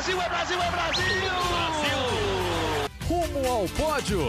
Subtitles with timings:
[0.00, 1.04] Brasil, é Brasil, é Brasil!
[1.50, 1.98] Brasil!
[3.06, 4.28] Rumo ao pódio.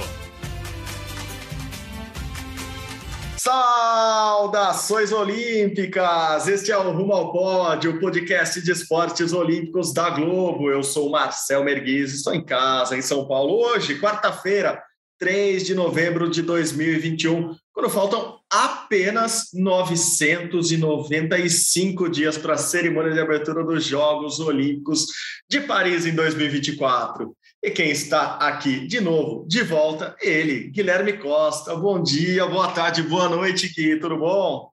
[3.38, 6.50] Saudações olímpicas!
[6.50, 10.70] Este é o Rumo ao Pódio, o podcast de esportes olímpicos da Globo.
[10.70, 14.84] Eu sou o Marcel Merguiz, estou em casa, em São Paulo, hoje, quarta-feira,
[15.20, 23.64] 3 de novembro de 2021, quando faltam apenas 995 dias para a cerimônia de abertura
[23.64, 25.06] dos Jogos Olímpicos
[25.50, 27.34] de Paris em 2024.
[27.64, 31.74] E quem está aqui de novo, de volta, ele, Guilherme Costa.
[31.76, 34.70] Bom dia, boa tarde, boa noite, Gui, tudo bom?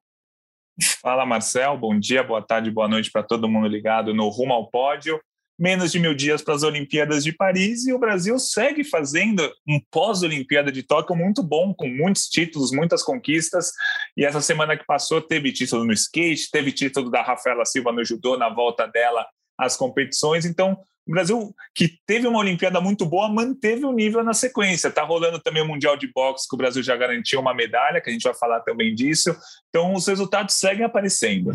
[1.00, 1.77] Fala, Marcel.
[1.77, 5.20] Bom dia, boa tarde, boa noite para todo mundo ligado no Rumo ao Pódio
[5.58, 9.80] menos de mil dias para as Olimpíadas de Paris e o Brasil segue fazendo um
[9.90, 13.72] pós-Olimpíada de Tóquio muito bom, com muitos títulos, muitas conquistas.
[14.16, 18.04] E essa semana que passou teve título no skate, teve título da Rafaela Silva no
[18.04, 19.26] judô na volta dela
[19.58, 20.44] às competições.
[20.44, 24.88] Então, o Brasil, que teve uma Olimpíada muito boa, manteve o nível na sequência.
[24.88, 28.11] Está rolando também o Mundial de Boxe, que o Brasil já garantiu uma medalha, que
[28.11, 29.34] a gente vai falar também disso.
[29.70, 31.52] Então, os resultados seguem aparecendo.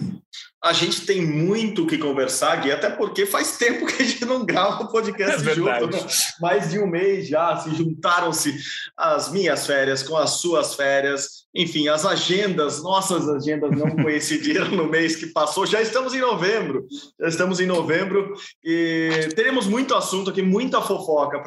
[0.63, 4.23] A gente tem muito o que conversar, Gui, até porque faz tempo que a gente
[4.23, 5.87] não grava o podcast é junto.
[5.87, 6.07] Né?
[6.39, 8.55] Mais de um mês já, se juntaram-se
[8.95, 11.43] as minhas férias com as suas férias.
[11.53, 15.65] Enfim, as agendas, nossas agendas não coincidiram no mês que passou.
[15.65, 16.87] Já estamos em novembro.
[17.19, 21.41] Já estamos em novembro e teremos muito assunto aqui, muita fofoca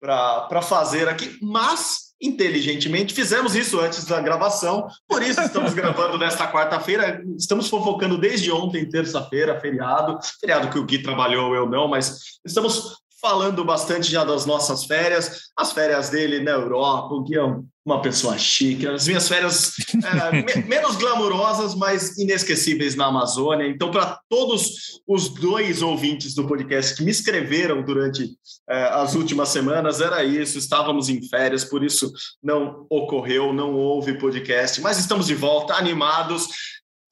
[0.00, 6.50] para fazer aqui, mas inteligentemente fizemos isso antes da gravação, por isso estamos gravando nesta
[6.50, 7.22] quarta-feira.
[7.36, 13.03] Estamos fofocando desde ontem, terça-feira, feriado, feriado que o Gui trabalhou, eu não, mas estamos
[13.24, 18.02] falando bastante já das nossas férias, as férias dele na Europa, o Gui é uma
[18.02, 23.66] pessoa chique, as minhas férias é, me menos glamurosas, mas inesquecíveis na Amazônia.
[23.66, 28.28] Então, para todos os dois ouvintes do podcast que me escreveram durante
[28.68, 34.18] é, as últimas semanas, era isso, estávamos em férias, por isso não ocorreu, não houve
[34.18, 36.46] podcast, mas estamos de volta, animados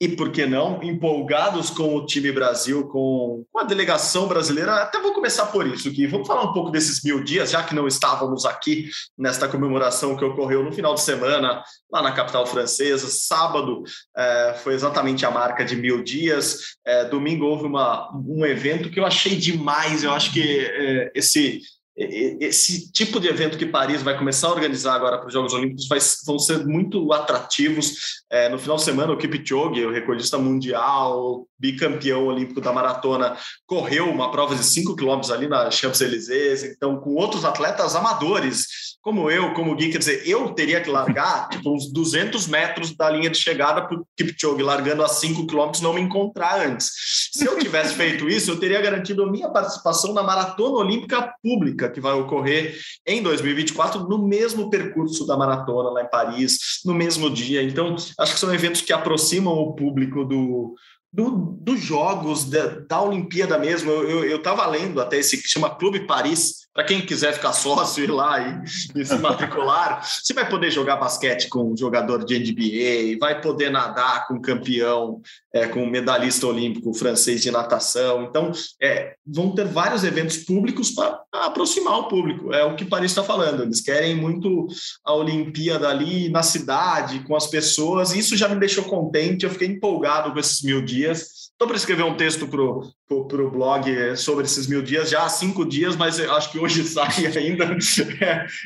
[0.01, 4.75] e por que não, empolgados com o time Brasil, com, a delegação brasileira.
[4.81, 6.07] Até vou começar por isso, Gui.
[6.07, 10.25] Vamos falar um pouco desses mil dias, já que não estávamos aqui nesta comemoração que
[10.25, 13.07] ocorreu no final de semana, lá na capital francesa.
[13.07, 13.83] Sábado
[14.17, 16.75] é, foi exatamente a marca de mil dias.
[16.85, 20.03] É, domingo houve uma, um evento que eu achei demais.
[20.03, 21.61] Eu acho que é, esse
[21.95, 25.87] esse tipo de evento que Paris vai começar a organizar agora para os Jogos Olímpicos
[25.87, 28.23] vai, vão ser muito atrativos.
[28.31, 33.37] É, no final de semana, o Kipchoge, o recordista mundial, bicampeão olímpico da maratona,
[33.67, 39.29] correu uma prova de 5 quilômetros ali na Champs-Élysées, então com outros atletas amadores como
[39.29, 43.29] eu, como Gui, quer dizer, eu teria que largar tipo, uns 200 metros da linha
[43.29, 46.89] de chegada para o Kipchoge, largando a 5 quilômetros, não me encontrar antes.
[47.33, 51.89] Se eu tivesse feito isso, eu teria garantido a minha participação na Maratona Olímpica Pública,
[51.89, 57.29] que vai ocorrer em 2024, no mesmo percurso da maratona lá em Paris, no mesmo
[57.29, 57.61] dia.
[57.61, 60.75] Então, acho que são eventos que aproximam o público do,
[61.11, 63.91] do, dos jogos, da, da Olimpíada mesmo.
[63.91, 68.09] Eu estava lendo até esse que chama Clube Paris, para quem quiser ficar sócio ir
[68.09, 73.19] lá e, e, se matricular, você vai poder jogar basquete com um jogador de NBA,
[73.19, 75.21] vai poder nadar com um campeão,
[75.53, 78.23] é, com um medalhista olímpico francês de natação.
[78.23, 78.51] Então,
[78.81, 82.51] é, vão ter vários eventos públicos para aproximar o público.
[82.51, 83.61] É o que Paris está falando.
[83.61, 84.67] Eles querem muito
[85.05, 88.15] a Olimpíada ali na cidade, com as pessoas.
[88.15, 89.45] Isso já me deixou contente.
[89.45, 94.17] Eu fiquei empolgado com esses mil dias Estou para escrever um texto para o blog
[94.17, 97.77] sobre esses mil dias, já há cinco dias, mas acho que hoje sai ainda.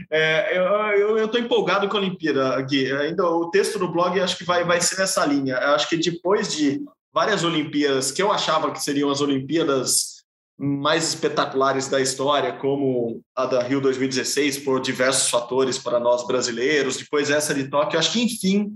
[0.10, 2.92] É, é, eu estou empolgado com a Olimpíada aqui.
[2.92, 5.54] Ainda o texto do blog acho que vai, vai ser nessa linha.
[5.58, 6.82] Eu acho que depois de
[7.14, 10.24] várias Olimpíadas que eu achava que seriam as Olimpíadas
[10.58, 16.98] mais espetaculares da história, como a da Rio 2016, por diversos fatores para nós brasileiros,
[16.98, 18.76] depois essa de Tóquio, acho que enfim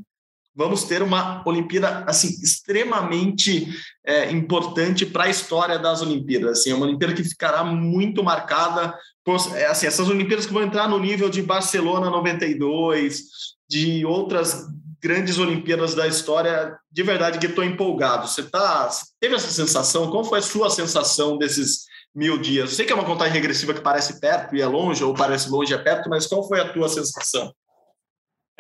[0.56, 3.68] vamos ter uma Olimpíada assim extremamente
[4.06, 6.60] é, importante para a história das Olimpíadas.
[6.60, 8.94] Assim, é uma Olimpíada que ficará muito marcada
[9.24, 13.22] por é, assim, essas Olimpíadas que vão entrar no nível de Barcelona 92,
[13.70, 14.68] de outras
[15.02, 16.78] grandes Olimpíadas da história.
[16.92, 18.28] De verdade que estou empolgado.
[18.28, 18.90] Você tá
[19.20, 20.12] teve essa sensação?
[20.12, 22.72] Qual foi a sua sensação desses mil dias?
[22.72, 25.50] Eu sei que é uma contagem regressiva que parece perto e é longe, ou parece
[25.50, 27.54] longe e é perto, mas qual foi a tua sensação?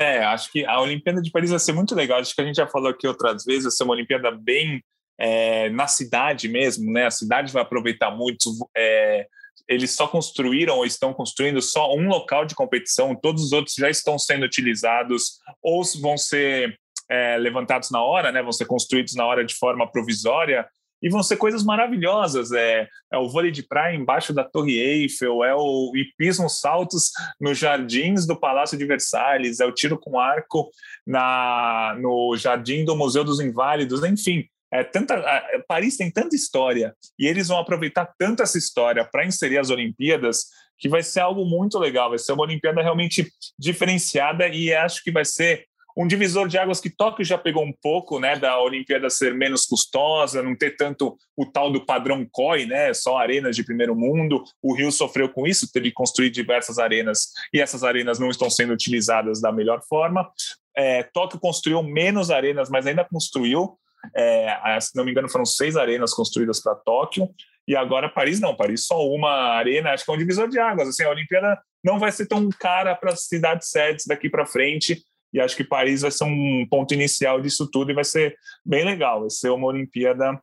[0.01, 2.19] É, acho que a Olimpíada de Paris vai ser muito legal.
[2.19, 4.83] Acho que a gente já falou aqui outras vezes, vai ser uma Olimpíada bem
[5.19, 7.05] é, na cidade mesmo, né?
[7.05, 8.49] A cidade vai aproveitar muito.
[8.75, 9.27] É,
[9.67, 13.91] eles só construíram ou estão construindo só um local de competição, todos os outros já
[13.91, 16.75] estão sendo utilizados ou vão ser
[17.07, 18.41] é, levantados na hora, né?
[18.41, 20.67] Vão ser construídos na hora de forma provisória.
[21.01, 22.51] E vão ser coisas maravilhosas.
[22.51, 27.57] É, é o vôlei de praia embaixo da Torre Eiffel, é o hipismo saltos nos
[27.57, 30.69] jardins do Palácio de Versalhes, é o tiro com arco
[31.05, 34.45] na, no jardim do Museu dos Inválidos, enfim.
[34.73, 35.21] É tanta,
[35.67, 40.45] Paris tem tanta história e eles vão aproveitar tanto essa história para inserir as Olimpíadas
[40.77, 42.09] que vai ser algo muito legal.
[42.09, 45.65] Vai ser uma Olimpíada realmente diferenciada e acho que vai ser
[45.97, 49.65] um divisor de águas que Tóquio já pegou um pouco, né, da Olimpíada ser menos
[49.65, 54.43] custosa, não ter tanto o tal do padrão COI, né, só arenas de primeiro mundo.
[54.61, 58.49] O Rio sofreu com isso, teve que construir diversas arenas e essas arenas não estão
[58.49, 60.29] sendo utilizadas da melhor forma.
[60.75, 63.77] É, Tóquio construiu menos arenas, mas ainda construiu.
[64.15, 67.29] É, se não me engano, foram seis arenas construídas para Tóquio.
[67.67, 70.89] E agora Paris não, Paris só uma arena, acho que é um divisor de águas.
[70.89, 75.03] Assim, a Olimpíada não vai ser tão cara para as cidades sedes daqui para frente
[75.33, 78.35] e acho que Paris vai ser um ponto inicial disso tudo e vai ser
[78.65, 79.21] bem legal.
[79.21, 80.39] Vai ser uma Olimpíada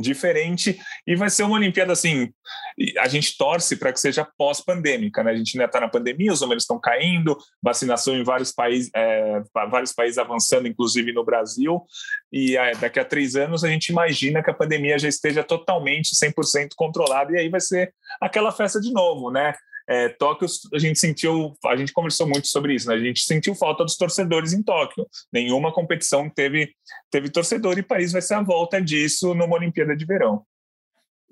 [0.00, 2.32] diferente e vai ser uma Olimpíada assim.
[2.98, 5.32] A gente torce para que seja pós-pandêmica, né?
[5.32, 9.42] A gente ainda está na pandemia, os números estão caindo, vacinação em vários países, é,
[9.70, 11.82] vários países avançando, inclusive no Brasil.
[12.32, 16.14] E é, daqui a três anos a gente imagina que a pandemia já esteja totalmente
[16.16, 19.54] 100% controlada e aí vai ser aquela festa de novo, né?
[19.90, 22.94] É, Tóquio, a gente sentiu, a gente conversou muito sobre isso, né?
[22.94, 25.04] A gente sentiu falta dos torcedores em Tóquio.
[25.32, 26.72] Nenhuma competição teve,
[27.10, 30.44] teve torcedor e Paris vai ser a volta disso numa Olimpíada de Verão.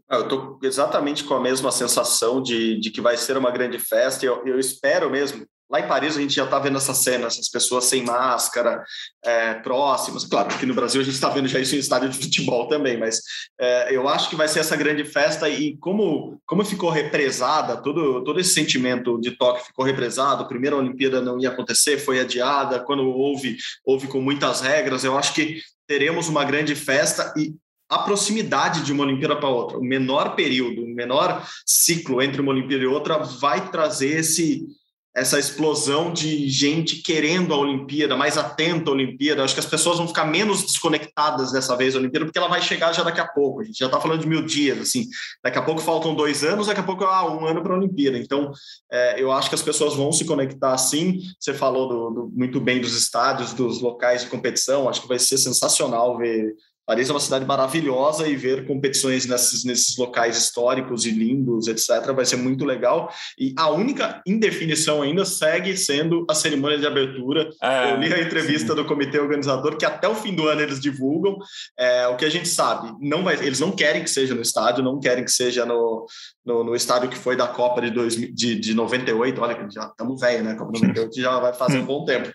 [0.08, 3.78] Ah, eu estou exatamente com a mesma sensação de, de que vai ser uma grande
[3.78, 7.26] festa eu, eu espero mesmo Lá em Paris a gente já está vendo essa cena,
[7.26, 8.82] essas pessoas sem máscara,
[9.23, 10.25] é, próximas.
[10.25, 12.97] Claro, aqui no Brasil a gente está vendo já isso em estádio de futebol também,
[12.97, 13.20] mas
[13.61, 18.25] é, eu acho que vai ser essa grande festa e como, como ficou represada, todo,
[18.25, 22.81] todo esse sentimento de toque ficou represado, a primeira Olimpíada não ia acontecer, foi adiada,
[22.81, 27.55] quando houve, houve com muitas regras, eu acho que teremos uma grande festa e
[27.91, 32.53] a proximidade de uma Olimpíada para outra, o menor período, o menor ciclo entre uma
[32.53, 34.67] Olimpíada e outra vai trazer esse
[35.14, 39.43] essa explosão de gente querendo a Olimpíada, mais atenta à Olimpíada.
[39.43, 42.62] Acho que as pessoas vão ficar menos desconectadas dessa vez da Olimpíada, porque ela vai
[42.62, 43.60] chegar já daqui a pouco.
[43.60, 45.06] A gente já está falando de mil dias, assim.
[45.43, 48.19] Daqui a pouco faltam dois anos, daqui a pouco ah, um ano para a Olimpíada.
[48.19, 48.52] Então,
[48.90, 51.20] é, eu acho que as pessoas vão se conectar assim.
[51.38, 54.88] Você falou do, do, muito bem dos estádios, dos locais de competição.
[54.88, 56.55] Acho que vai ser sensacional ver
[56.88, 62.14] Paris é uma cidade maravilhosa e ver competições nesses, nesses locais históricos e lindos, etc.,
[62.14, 63.12] vai ser muito legal.
[63.38, 67.50] E a única indefinição ainda segue sendo a cerimônia de abertura.
[67.62, 68.75] É, Eu li a entrevista sim.
[68.75, 71.37] do comitê organizador, que até o fim do ano eles divulgam.
[71.79, 74.82] É, o que a gente sabe, não vai, eles não querem que seja no estádio,
[74.82, 76.06] não querem que seja no,
[76.43, 79.38] no, no estádio que foi da Copa de, dois, de, de 98.
[79.43, 80.55] Olha, já estamos velho, né?
[80.55, 82.32] Copa 98 já vai fazer um bom tempo.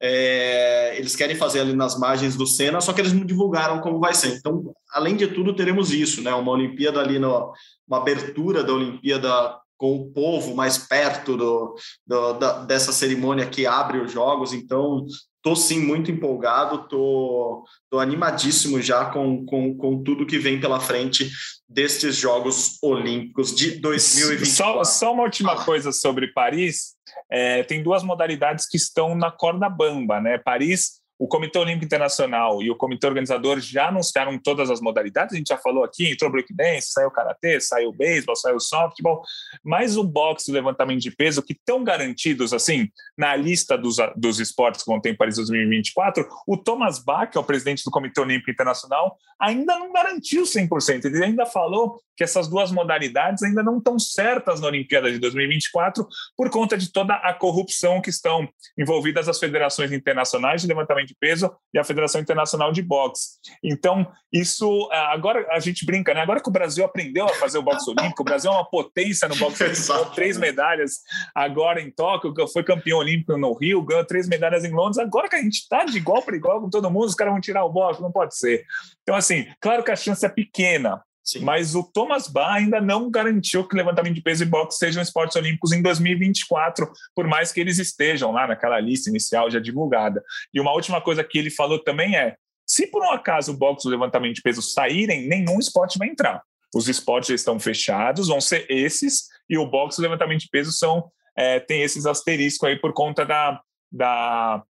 [0.00, 3.95] É, eles querem fazer ali nas margens do Sena, só que eles não divulgaram como
[4.00, 4.36] vai ser.
[4.36, 6.34] Então, além de tudo, teremos isso, né?
[6.34, 7.52] Uma Olimpíada ali, no,
[7.86, 11.74] uma abertura da Olimpíada com o povo mais perto do,
[12.06, 14.52] do da, dessa cerimônia que abre os jogos.
[14.52, 15.06] Então,
[15.46, 20.80] Estou sim muito empolgado, tô, tô animadíssimo já com, com, com tudo que vem pela
[20.80, 21.30] frente
[21.68, 24.44] destes Jogos Olímpicos de 2024.
[24.46, 26.96] Só, só uma última coisa sobre Paris.
[27.30, 30.36] É, tem duas modalidades que estão na corda bamba, né?
[30.36, 35.38] Paris o Comitê Olímpico Internacional e o comitê organizador já anunciaram todas as modalidades, a
[35.38, 39.22] gente já falou aqui, entrou breakdance, saiu karatê, saiu beisebol, saiu softball,
[39.64, 43.96] mas o boxe e o levantamento de peso, que estão garantidos assim na lista dos,
[44.16, 47.82] dos esportes que vão ter em Paris 2024, o Thomas Bach, que é o presidente
[47.84, 51.04] do Comitê Olímpico Internacional, ainda não garantiu 100%.
[51.06, 56.06] Ele ainda falou que essas duas modalidades ainda não estão certas na Olimpíada de 2024
[56.36, 58.48] por conta de toda a corrupção que estão
[58.78, 63.38] envolvidas as federações internacionais de levantamento de peso e a Federação Internacional de Boxe.
[63.62, 66.20] Então, isso agora a gente brinca, né?
[66.20, 69.28] Agora que o Brasil aprendeu a fazer o boxe olímpico, o Brasil é uma potência
[69.28, 71.00] no boxe olímpico, ganhou três medalhas
[71.34, 74.98] agora em Tóquio, foi campeão olímpico no Rio, ganhou três medalhas em Londres.
[74.98, 77.40] Agora que a gente está de igual para igual com todo mundo, os caras vão
[77.40, 78.64] tirar o boxe, não pode ser.
[79.02, 81.40] Então, assim, claro que a chance é pequena, Sim.
[81.40, 85.36] Mas o Thomas Bach ainda não garantiu que levantamento de peso e boxe sejam esportes
[85.36, 90.22] olímpicos em 2024, por mais que eles estejam lá naquela lista inicial já divulgada.
[90.54, 93.86] E uma última coisa que ele falou também é: se por um acaso o boxe
[93.86, 96.40] e o levantamento de peso saírem, nenhum esporte vai entrar.
[96.72, 100.48] Os esportes já estão fechados, vão ser esses, e o boxe e o levantamento de
[100.48, 103.60] peso são é, tem esses asteriscos aí por conta da,
[103.92, 104.62] da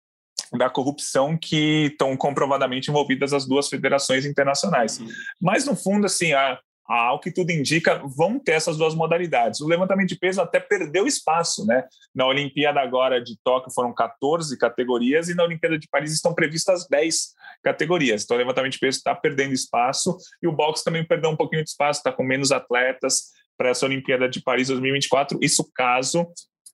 [0.53, 5.01] da corrupção que estão comprovadamente envolvidas as duas federações internacionais.
[5.41, 9.61] Mas, no fundo, assim, a, ao que tudo indica, vão ter essas duas modalidades.
[9.61, 11.85] O levantamento de peso até perdeu espaço, né?
[12.15, 16.87] Na Olimpíada agora de Tóquio foram 14 categorias e na Olimpíada de Paris estão previstas
[16.89, 17.33] 10
[17.63, 18.23] categorias.
[18.23, 21.65] Então o levantamento de peso está perdendo espaço e o boxe também perdeu um pouquinho
[21.65, 25.39] de espaço, está com menos atletas para essa Olimpíada de Paris 2024.
[25.41, 26.27] Isso caso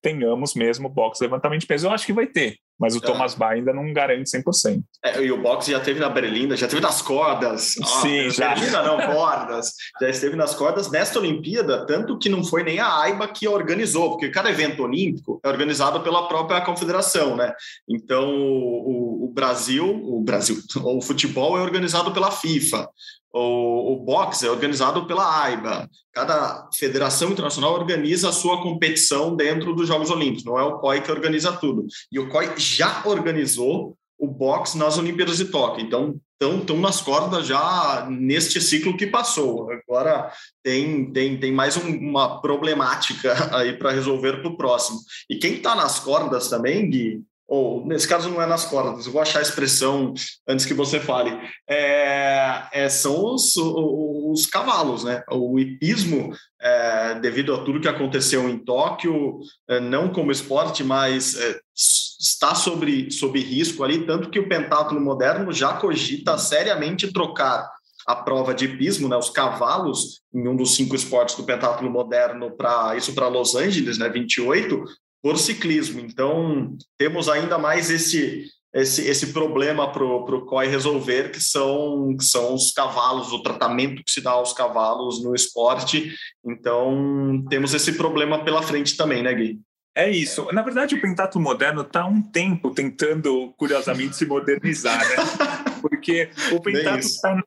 [0.02, 1.86] tenhamos mesmo boxe levantamento de peso.
[1.86, 3.00] Eu acho que vai ter, mas o é.
[3.02, 4.82] Thomas Bach ainda não garante 100%.
[5.04, 7.74] É, e o boxe já teve na Berlinda, já teve nas cordas.
[8.00, 8.54] Sim, ah, já.
[8.54, 9.74] Berlinda não, cordas.
[10.00, 14.10] já esteve nas cordas nesta Olimpíada, tanto que não foi nem a AIBA que organizou,
[14.10, 17.52] porque cada evento olímpico é organizado pela própria confederação, né?
[17.86, 22.88] Então, o, o Brasil, o Brasil, o futebol é organizado pela FIFA.
[23.32, 25.88] O, o boxe é organizado pela AIBA.
[26.12, 30.44] Cada federação internacional organiza a sua competição dentro dos Jogos Olímpicos.
[30.44, 31.86] Não é o COI que organiza tudo.
[32.10, 35.84] E o COI já organizou o boxe nas Olimpíadas de Tóquio.
[35.84, 39.70] Então, estão nas cordas já neste ciclo que passou.
[39.70, 40.30] Agora
[40.62, 44.98] tem, tem, tem mais um, uma problemática aí para resolver para o próximo.
[45.28, 49.12] E quem está nas cordas também, Gui, ou nesse caso não é nas cordas, eu
[49.12, 50.14] vou achar a expressão
[50.46, 51.36] antes que você fale,
[51.68, 55.24] é, é, são os, os, cavalos, né?
[55.28, 61.34] O hipismo, é, devido a tudo que aconteceu em Tóquio, é, não como esporte, mas
[61.34, 67.68] é, está sobre, sob risco ali, tanto que o pentatlo moderno já cogita seriamente trocar
[68.06, 72.56] a prova de hipismo, né, os cavalos, em um dos cinco esportes do pentatlo moderno,
[72.56, 74.84] para isso para Los Angeles, né, 28,
[75.22, 76.00] por ciclismo.
[76.00, 82.24] Então, temos ainda mais esse esse, esse problema para o COI resolver, que são, que
[82.24, 86.14] são os cavalos, o tratamento que se dá aos cavalos no esporte.
[86.44, 89.60] Então, temos esse problema pela frente também, né, Gui?
[89.94, 90.46] É isso.
[90.52, 95.16] Na verdade, o pentatlo moderno está há um tempo tentando, curiosamente, se modernizar, né?
[95.82, 97.42] Porque o pentatlo está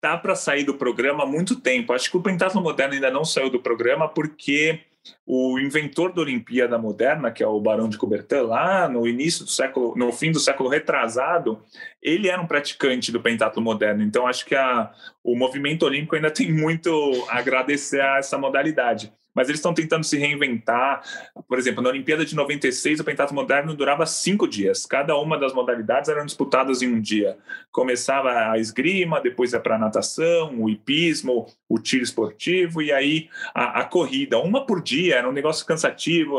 [0.00, 1.92] tá para sair do programa há muito tempo.
[1.92, 4.80] Acho que o pentatlo moderno ainda não saiu do programa porque
[5.26, 9.50] o inventor da Olimpíada Moderna, que é o Barão de Coubertin, lá no início do
[9.50, 11.62] século, no fim do século retrasado,
[12.02, 14.02] ele era um praticante do pentatlo moderno.
[14.02, 14.92] Então acho que a,
[15.22, 16.90] o movimento olímpico ainda tem muito
[17.28, 21.02] a agradecer a essa modalidade mas eles estão tentando se reinventar.
[21.48, 24.86] Por exemplo, na Olimpíada de 96, o pentatlo moderno durava cinco dias.
[24.86, 27.36] Cada uma das modalidades eram disputadas em um dia.
[27.72, 33.28] Começava a esgrima, depois ia para a natação, o hipismo, o tiro esportivo e aí
[33.54, 34.38] a, a, corrida.
[34.38, 36.38] Uma por dia, era um negócio cansativo,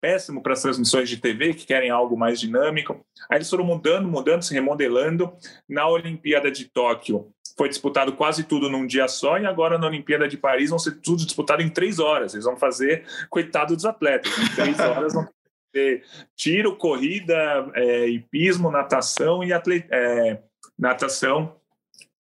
[0.00, 3.04] péssimo para as transmissões de TV que querem algo mais dinâmico.
[3.28, 5.32] Aí eles foram mudando, mudando, se remodelando.
[5.68, 10.26] Na Olimpíada de Tóquio, foi disputado quase tudo num dia só e agora na Olimpíada
[10.26, 12.32] de Paris vão ser tudo disputado em três horas.
[12.32, 15.28] Eles vão fazer, coitado dos atletas, em três horas vão
[15.70, 16.02] ter
[16.34, 20.40] tiro, corrida, é, hipismo, natação e atleta, é,
[20.78, 21.54] natação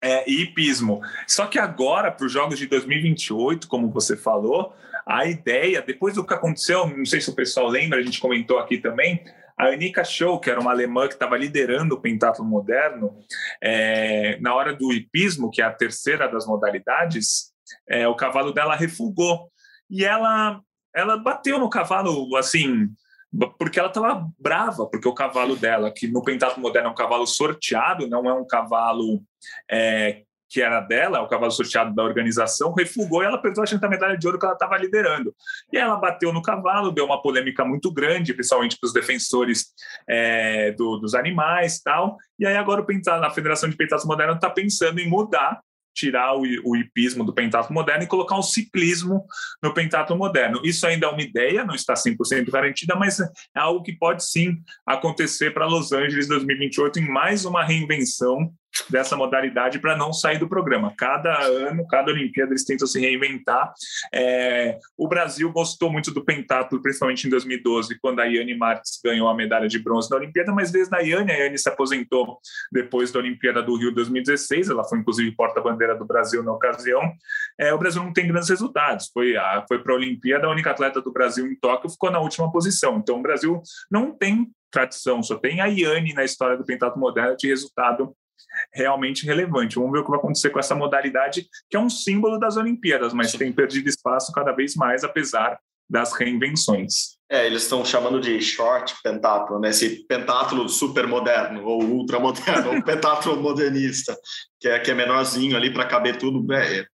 [0.02, 1.02] é, e hipismo.
[1.28, 4.74] Só que agora, para os Jogos de 2028, como você falou,
[5.06, 8.58] a ideia, depois do que aconteceu, não sei se o pessoal lembra, a gente comentou
[8.58, 9.24] aqui também,
[9.58, 13.18] a Anika Show, que era uma alemã que estava liderando o pentatlo moderno,
[13.62, 17.52] é, na hora do hipismo, que é a terceira das modalidades,
[17.90, 19.50] é, o cavalo dela refugou.
[19.90, 20.62] E ela,
[20.94, 22.88] ela bateu no cavalo, assim,
[23.58, 27.26] porque ela estava brava, porque o cavalo dela, que no pentatlo moderno é um cavalo
[27.26, 29.22] sorteado, não é um cavalo
[29.70, 34.18] é, que era dela, o cavalo sorteado da organização, refugou e ela perdeu a medalha
[34.18, 35.34] de ouro que ela estava liderando.
[35.72, 39.68] E ela bateu no cavalo, deu uma polêmica muito grande, principalmente para os defensores
[40.08, 42.18] é, do, dos animais tal.
[42.40, 45.60] E aí agora o a Federação de Pentatlo Moderno está pensando em mudar
[45.98, 49.26] tirar o, o hipismo do pentatlo moderno e colocar um ciclismo
[49.64, 50.62] no pentatlo moderno.
[50.64, 54.58] Isso ainda é uma ideia, não está 100% garantida, mas é algo que pode sim
[54.86, 58.54] acontecer para Los Angeles 2028 em mais uma reinvenção
[58.90, 60.94] dessa modalidade para não sair do programa.
[60.98, 63.74] Cada ano, cada Olimpíada, eles tentam se reinventar.
[64.14, 69.28] É, o Brasil gostou muito do pentatlo, principalmente em 2012, quando a Yane Marques ganhou
[69.28, 72.40] a medalha de bronze na Olimpíada, mas desde a Yane, a Yane se aposentou
[72.72, 77.02] depois da Olimpíada do Rio 2016, ela foi inclusive porta-bandeira do Brasil na ocasião.
[77.60, 79.10] É, o Brasil não tem grandes resultados.
[79.14, 82.20] Foi, a, foi para a Olimpíada, a única atleta do Brasil em Tóquio ficou na
[82.20, 82.98] última posição.
[82.98, 87.36] Então, o Brasil não tem tradição, só tem a Yane na história do pentatlo moderno
[87.38, 88.14] de resultado
[88.74, 89.76] realmente relevante.
[89.76, 93.14] Vamos ver o que vai acontecer com essa modalidade, que é um símbolo das Olimpíadas,
[93.14, 93.38] mas Sim.
[93.38, 97.18] tem perdido espaço cada vez mais, apesar das reinvenções.
[97.30, 99.70] É, eles estão chamando de short pentatlo, né?
[99.70, 104.18] Esse pentatlo super moderno ou ultra moderno, ou pentatlo modernista,
[104.60, 106.54] que é que é menorzinho ali para caber tudo.
[106.54, 106.86] É,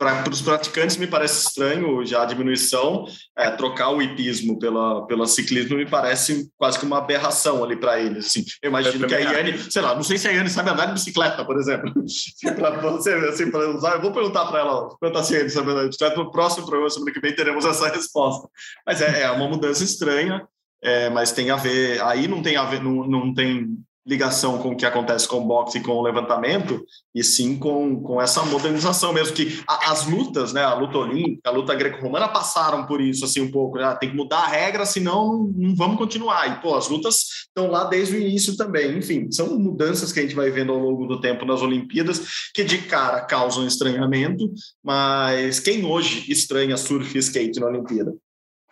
[0.00, 3.04] para os praticantes me parece estranho já a diminuição,
[3.36, 8.00] é, trocar o hipismo pela, pela ciclismo me parece quase que uma aberração ali para
[8.00, 8.28] eles.
[8.28, 8.42] Assim.
[8.62, 10.86] Eu imagino eu que a Iane, sei lá, não sei se a Iane sabe andar
[10.86, 11.92] de bicicleta, por exemplo.
[12.56, 15.70] para você, assim, para usar, eu vou perguntar para ela, perguntar se a Iane sabe
[15.70, 18.48] andar de bicicleta, no próximo programa, semana que vem, teremos essa resposta.
[18.86, 20.48] Mas é, é uma mudança estranha,
[20.82, 23.76] é, mas tem a ver, aí não tem a ver, não, não tem
[24.10, 28.02] ligação com o que acontece com o boxe e com o levantamento, e sim com,
[28.02, 32.26] com essa modernização mesmo, que a, as lutas, né, a luta olímpica, a luta greco-romana
[32.26, 33.96] passaram por isso, assim, um pouco, né?
[34.00, 37.84] tem que mudar a regra, senão não, vamos continuar, e, pô, as lutas estão lá
[37.84, 41.20] desde o início também, enfim, são mudanças que a gente vai vendo ao longo do
[41.20, 44.52] tempo nas Olimpíadas, que de cara causam estranhamento,
[44.82, 48.12] mas quem hoje estranha surf e skate na Olimpíada?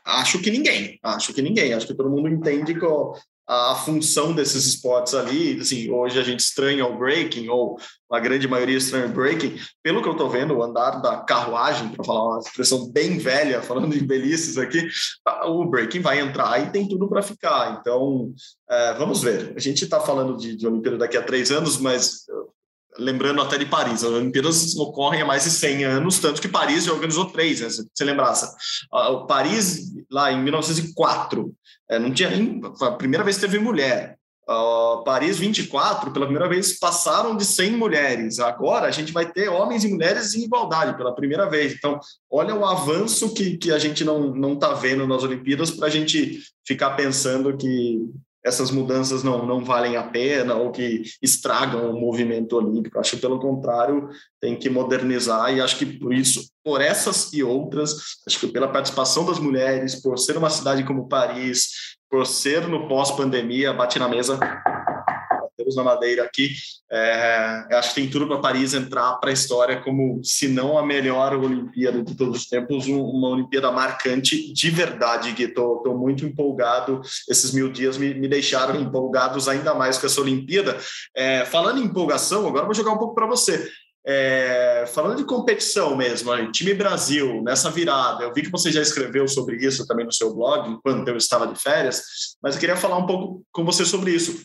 [0.04, 2.84] Acho que ninguém, acho que ninguém, acho que todo mundo entende que
[3.48, 7.78] a função desses esportes ali, assim, hoje a gente estranha o breaking, ou
[8.12, 11.88] a grande maioria estranha o breaking, pelo que eu estou vendo, o andar da carruagem,
[11.88, 14.86] para falar uma expressão bem velha, falando em belices aqui,
[15.46, 17.78] o breaking vai entrar e tem tudo para ficar.
[17.80, 18.34] Então,
[18.68, 19.54] é, vamos ver.
[19.56, 22.26] A gente está falando de, de Olimpíada daqui a três anos, mas
[22.98, 26.84] lembrando até de Paris, as Olimpíadas ocorrem há mais de 100 anos, tanto que Paris
[26.84, 27.70] já organizou três, né?
[27.70, 28.46] se você lembrasse.
[28.92, 31.54] O Paris, lá em 1904,
[31.88, 32.30] é, não tinha
[32.80, 34.18] a primeira vez que teve mulher.
[34.50, 38.38] Uh, Paris 24, pela primeira vez, passaram de 100 mulheres.
[38.38, 41.74] Agora a gente vai ter homens e mulheres em igualdade pela primeira vez.
[41.74, 42.00] Então,
[42.30, 46.40] olha o avanço que, que a gente não está vendo nas Olimpíadas para a gente
[46.66, 48.00] ficar pensando que
[48.44, 52.98] essas mudanças não, não valem a pena ou que estragam o movimento olímpico.
[52.98, 54.08] Acho que, pelo contrário,
[54.40, 58.68] tem que modernizar e acho que por isso, por essas e outras, acho que pela
[58.68, 64.08] participação das mulheres, por ser uma cidade como Paris, por ser no pós-pandemia, bate na
[64.08, 64.38] mesa,
[65.68, 66.50] temos na Madeira aqui.
[66.90, 70.84] É, acho que tem tudo para Paris entrar para a história como, se não a
[70.84, 75.44] melhor Olimpíada de todos os tempos, uma Olimpíada marcante de verdade, Gui.
[75.44, 77.00] Estou muito empolgado.
[77.28, 80.78] Esses mil dias me, me, deixaram empolgados ainda mais com essa Olimpíada.
[81.14, 83.68] É, falando em empolgação, agora vou jogar um pouco para você.
[84.06, 89.28] É, falando de competição mesmo, time Brasil, nessa virada, eu vi que você já escreveu
[89.28, 92.02] sobre isso também no seu blog, enquanto eu estava de férias,
[92.42, 94.40] mas eu queria falar um pouco com você sobre isso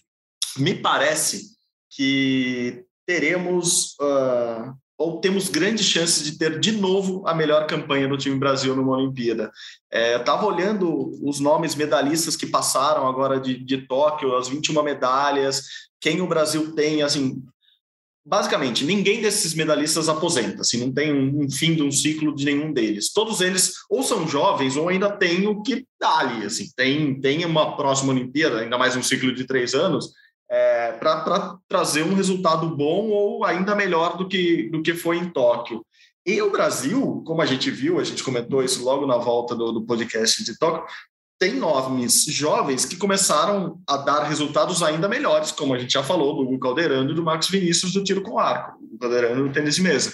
[0.57, 1.53] me parece
[1.89, 8.17] que teremos uh, ou temos grandes chances de ter de novo a melhor campanha do
[8.17, 9.51] time Brasil numa Olimpíada.
[9.91, 15.63] É, estava olhando os nomes medalhistas que passaram agora de, de Tóquio, as 21 medalhas,
[15.99, 17.43] quem o Brasil tem, assim,
[18.25, 22.45] basicamente, ninguém desses medalhistas aposenta, assim, não tem um, um, fim de um ciclo de
[22.45, 23.11] nenhum deles.
[23.11, 27.43] Todos eles ou são jovens ou ainda têm o que dá ali, assim, tem, tem
[27.45, 30.13] uma próxima Olimpíada, ainda mais um ciclo de três anos,
[30.49, 35.29] é, para trazer um resultado bom ou ainda melhor do que, do que foi em
[35.29, 35.85] Tóquio.
[36.25, 39.71] E o Brasil, como a gente viu, a gente comentou isso logo na volta do,
[39.71, 40.85] do podcast de Tóquio,
[41.39, 46.35] tem nomes jovens que começaram a dar resultados ainda melhores, como a gente já falou,
[46.35, 49.75] do Hugo Calderano e do Marcos Vinícius do tiro com arco, o Calderano do tênis
[49.75, 50.13] de mesa.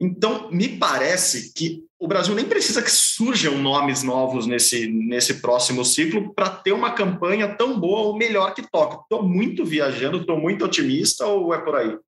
[0.00, 5.84] Então, me parece que o Brasil nem precisa que surjam nomes novos nesse, nesse próximo
[5.84, 9.00] ciclo para ter uma campanha tão boa ou melhor que toca.
[9.02, 11.98] Estou muito viajando, estou muito otimista ou é por aí?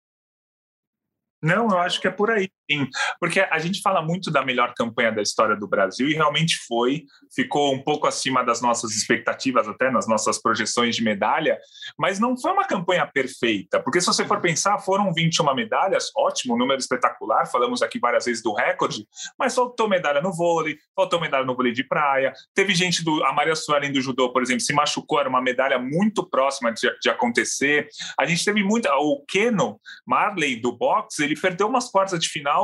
[1.42, 2.86] Não, eu acho que é por aí, sim.
[3.18, 7.04] Porque a gente fala muito da melhor campanha da história do Brasil e realmente foi,
[7.34, 11.58] ficou um pouco acima das nossas expectativas, até nas nossas projeções de medalha,
[11.98, 16.56] mas não foi uma campanha perfeita, porque se você for pensar, foram 21 medalhas, ótimo,
[16.56, 19.06] número espetacular, falamos aqui várias vezes do recorde,
[19.38, 23.32] mas faltou medalha no vôlei, faltou medalha no vôlei de praia, teve gente do, a
[23.32, 27.08] Maria Suelen do judô, por exemplo, se machucou, era uma medalha muito próxima de, de
[27.08, 32.28] acontecer, a gente teve muita, o Keno Marley do boxe, ele perdeu umas quartas de
[32.28, 32.57] final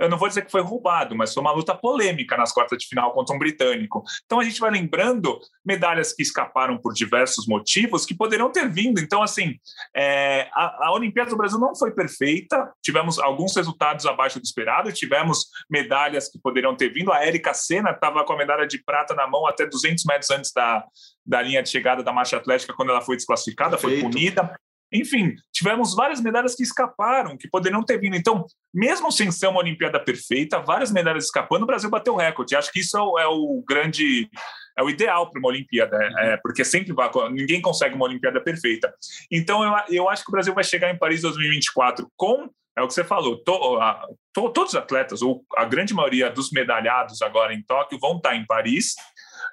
[0.00, 2.86] eu não vou dizer que foi roubado, mas foi uma luta polêmica nas quartas de
[2.86, 4.02] final contra um britânico.
[4.24, 8.98] Então a gente vai lembrando medalhas que escaparam por diversos motivos que poderiam ter vindo.
[8.98, 9.56] Então, assim,
[9.94, 14.90] é, a, a, Olimpíada do Brasil não foi perfeita, tivemos alguns resultados abaixo do esperado,
[14.92, 17.12] tivemos medalhas que poderiam ter vindo.
[17.12, 20.50] A Érica Senna estava com a medalha de prata na mão até 200 metros antes
[20.52, 20.82] da,
[21.26, 24.00] da linha de chegada da marcha atlética, quando ela foi desclassificada, Perfeito.
[24.00, 24.58] foi punida.
[24.92, 28.16] Enfim, tivemos várias medalhas que escaparam, que poderiam ter vindo.
[28.16, 32.56] Então, mesmo sem ser uma Olimpíada perfeita, várias medalhas escapando, o Brasil bateu recorde.
[32.56, 34.28] Acho que isso é o, é o grande,
[34.76, 38.40] é o ideal para uma Olimpíada, é, é, porque sempre vai, ninguém consegue uma Olimpíada
[38.42, 38.92] perfeita.
[39.30, 42.86] Então, eu, eu acho que o Brasil vai chegar em Paris 2024 com é o
[42.86, 47.20] que você falou, to, a, to, todos os atletas, ou a grande maioria dos medalhados
[47.20, 48.94] agora em Tóquio, vão estar em Paris.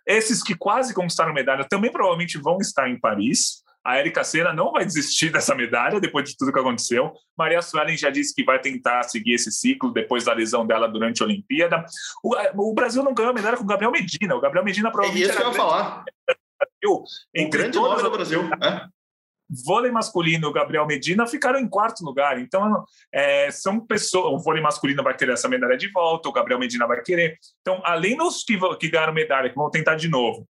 [0.05, 4.73] Esses que quase conquistaram medalha também provavelmente vão estar em Paris A Erika Senna não
[4.73, 7.13] vai desistir dessa medalha depois de tudo que aconteceu.
[7.37, 11.23] Maria Suelen já disse que vai tentar seguir esse ciclo depois da lesão dela durante
[11.23, 11.85] a Olimpíada.
[12.21, 12.35] O,
[12.69, 14.35] o Brasil não ganhou a medalha com o Gabriel Medina.
[14.35, 15.29] O Gabriel Medina provavelmente.
[15.29, 16.03] É isso que eu ia falar.
[16.59, 18.41] Brasil, entre grande nome do Brasil.
[18.61, 18.87] É
[19.65, 22.39] vôlei masculino, o Gabriel Medina ficaram em quarto lugar.
[22.39, 24.33] Então, é, são pessoas.
[24.33, 27.37] O vôlei masculino vai querer essa medalha de volta, o Gabriel Medina vai querer.
[27.61, 30.47] Então, além dos que, que ganharam medalha, que vão tentar de novo,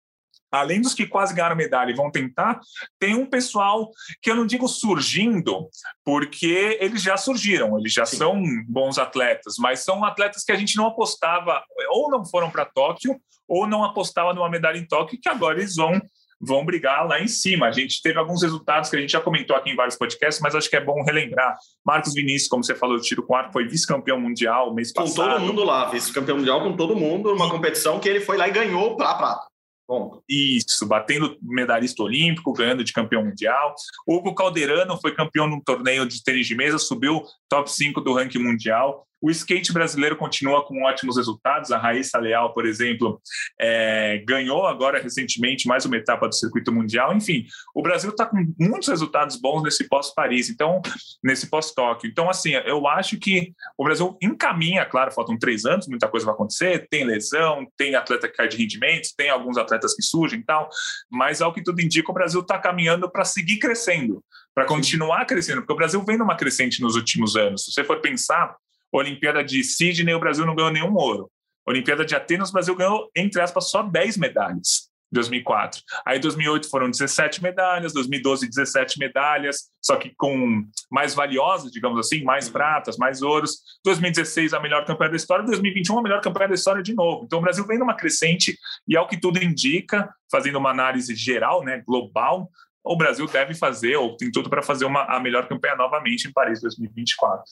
[0.55, 2.61] além dos que quase ganharam medalha e vão tentar,
[2.99, 3.91] tem um pessoal
[4.23, 5.69] que eu não digo surgindo,
[6.05, 8.17] porque eles já surgiram, eles já Sim.
[8.17, 12.65] são bons atletas, mas são atletas que a gente não apostava, ou não foram para
[12.65, 16.01] Tóquio, ou não apostava numa medalha em Tóquio, que agora eles vão
[16.41, 17.67] vão brigar lá em cima.
[17.67, 20.55] A gente teve alguns resultados que a gente já comentou aqui em vários podcasts, mas
[20.55, 21.57] acho que é bom relembrar.
[21.85, 25.17] Marcos Vinícius, como você falou, do tiro com arco, foi vice-campeão mundial mês com passado.
[25.17, 28.47] Com todo mundo lá, vice-campeão mundial com todo mundo, numa competição que ele foi lá
[28.49, 29.54] e ganhou para prata.
[29.87, 30.23] Bom.
[30.29, 33.75] Isso, batendo medalhista olímpico, ganhando de campeão mundial.
[34.07, 38.39] Hugo Calderano foi campeão num torneio de tênis de mesa, subiu top 5 do ranking
[38.39, 39.07] mundial.
[39.21, 41.73] O skate brasileiro continua com ótimos resultados.
[41.73, 43.21] A Raíssa Leal, por exemplo,
[43.61, 47.15] é, ganhou agora recentemente mais uma etapa do circuito mundial.
[47.15, 50.83] Enfim, o Brasil está com muitos resultados bons nesse pós-Paris, então
[51.23, 52.11] nesse pós-Tóquio.
[52.11, 56.35] Então, assim, eu acho que o Brasil encaminha, claro, faltam três anos, muita coisa vai
[56.35, 56.87] acontecer.
[56.91, 60.69] Tem lesão, tem atleta que cai de rendimentos, tem alguns atletas que surgem e tal,
[61.11, 64.23] mas ao que tudo indica, o Brasil está caminhando para seguir crescendo,
[64.55, 67.65] para continuar crescendo, porque o Brasil vem numa crescente nos últimos anos.
[67.65, 68.55] Se você for pensar,
[68.99, 71.31] Olimpíada de Sydney, o Brasil não ganhou nenhum ouro.
[71.67, 74.93] Olimpíada de Atenas, o Brasil ganhou, entre aspas, só 10 medalhas.
[75.13, 75.81] 2004.
[76.05, 82.25] Aí 2008 foram 17 medalhas, 2012 17 medalhas, só que com mais valiosas, digamos assim,
[82.25, 83.61] mais pratas, mais ouros.
[83.85, 87.25] 2016 a melhor campanha da história, 2021 a melhor campanha da história de novo.
[87.25, 91.63] Então o Brasil vem numa crescente e ao que tudo indica, fazendo uma análise geral,
[91.63, 92.51] né, global,
[92.83, 96.33] o Brasil deve fazer ou tem tudo para fazer uma a melhor campanha novamente em
[96.33, 97.45] Paris 2024.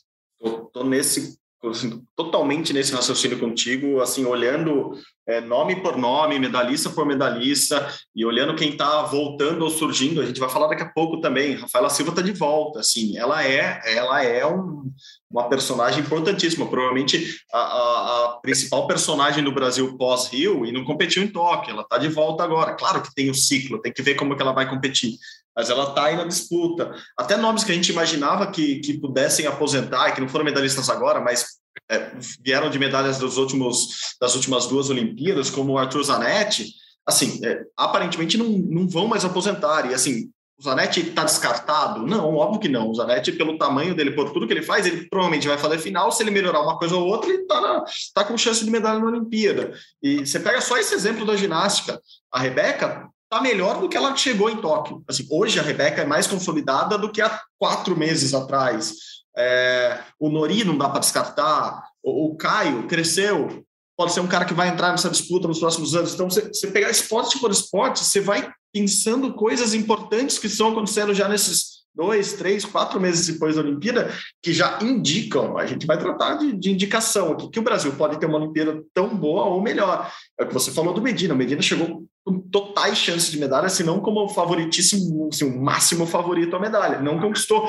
[0.42, 4.92] Estou nesse assim, totalmente nesse raciocínio contigo, assim, olhando
[5.26, 10.26] é, nome por nome, medalhista por medalhista, e olhando quem está voltando ou surgindo, a
[10.26, 13.80] gente vai falar daqui a pouco também, Rafaela Silva está de volta, assim, ela é,
[13.96, 14.90] ela é um,
[15.30, 21.22] uma personagem importantíssima, provavelmente a, a, a principal personagem do Brasil pós-Rio, e não competiu
[21.22, 24.16] em Tóquio, ela está de volta agora, claro que tem o ciclo, tem que ver
[24.16, 25.12] como que ela vai competir,
[25.54, 26.92] mas ela está aí na disputa.
[27.16, 31.20] Até nomes que a gente imaginava que, que pudessem aposentar, que não foram medalhistas agora,
[31.20, 31.46] mas
[31.90, 32.12] é,
[32.44, 36.72] vieram de medalhas dos últimos, das últimas duas Olimpíadas, como o Arthur Zanetti,
[37.06, 39.90] assim, é, aparentemente não, não vão mais aposentar.
[39.90, 42.06] E assim, o Zanetti está descartado?
[42.06, 42.88] Não, óbvio que não.
[42.88, 46.12] O Zanetti, pelo tamanho dele, por tudo que ele faz, ele provavelmente vai fazer final.
[46.12, 47.84] Se ele melhorar uma coisa ou outra, ele está
[48.14, 49.72] tá com chance de medalha na Olimpíada.
[50.02, 52.00] E você pega só esse exemplo da ginástica.
[52.30, 55.02] A Rebeca está melhor do que ela chegou em Tóquio.
[55.08, 58.94] Assim, hoje a Rebeca é mais consolidada do que há quatro meses atrás.
[59.34, 61.82] É, o Nori não dá para descartar.
[62.02, 63.64] O, o, Caio cresceu,
[63.96, 66.12] pode ser um cara que vai entrar nessa disputa nos próximos anos.
[66.12, 71.26] Então, você pegar esporte por esporte, você vai pensando coisas importantes que estão acontecendo já
[71.26, 74.10] nesses dois, três, quatro meses depois da Olimpíada,
[74.42, 78.18] que já indicam, a gente vai tratar de, de indicação aqui, que o Brasil pode
[78.18, 80.10] ter uma Olimpíada tão boa ou melhor.
[80.38, 83.68] É o que você falou do Medina, o Medina chegou com totais chances de medalha,
[83.68, 87.68] se não como favoritíssimo, assim, o máximo favorito à medalha, não conquistou.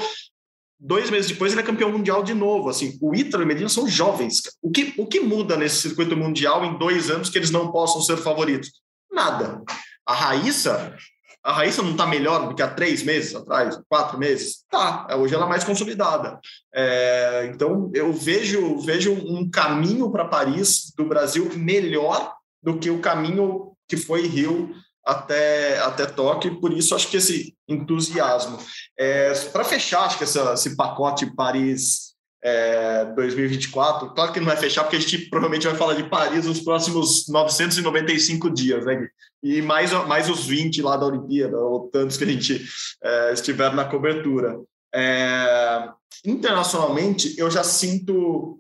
[0.80, 2.70] Dois meses depois ele é campeão mundial de novo.
[2.70, 4.42] Assim, o Ítalo e o Medina são jovens.
[4.62, 8.02] O que, o que muda nesse circuito mundial em dois anos que eles não possam
[8.02, 8.70] ser favoritos?
[9.12, 9.62] Nada.
[10.06, 10.96] A Raíssa
[11.44, 14.64] a Raíssa não está melhor do que há três meses atrás, quatro meses?
[14.70, 16.40] Tá, hoje ela é mais consolidada.
[16.74, 23.02] É, então, eu vejo, vejo um caminho para Paris do Brasil melhor do que o
[23.02, 24.74] caminho que foi Rio
[25.06, 28.58] até, até Tóquio, por isso acho que esse entusiasmo.
[28.98, 34.14] É, para fechar, acho que essa, esse pacote Paris é, 2024.
[34.14, 37.28] Claro que não vai fechar, porque a gente provavelmente vai falar de Paris nos próximos
[37.30, 39.08] 995 dias, né?
[39.42, 42.66] E mais, mais os 20 lá da Olimpíada, ou tantos que a gente
[43.02, 44.60] é, estiver na cobertura.
[44.94, 45.90] É,
[46.26, 48.60] internacionalmente, eu já sinto,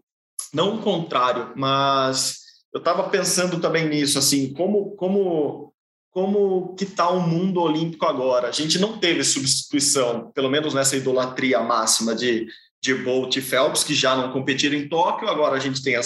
[0.54, 2.43] não o contrário, mas
[2.74, 5.74] eu estava pensando também nisso, assim, como, como,
[6.12, 8.48] como que está o mundo olímpico agora?
[8.48, 12.48] A gente não teve substituição, pelo menos nessa idolatria máxima de
[12.84, 15.30] de Bolt e Phelps, que já não competiram em Tóquio.
[15.30, 16.02] Agora a gente tem a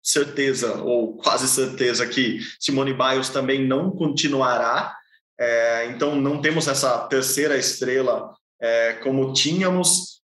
[0.00, 4.96] certeza, ou quase certeza, que Simone Biles também não continuará.
[5.38, 10.20] É, então não temos essa terceira estrela é, como tínhamos.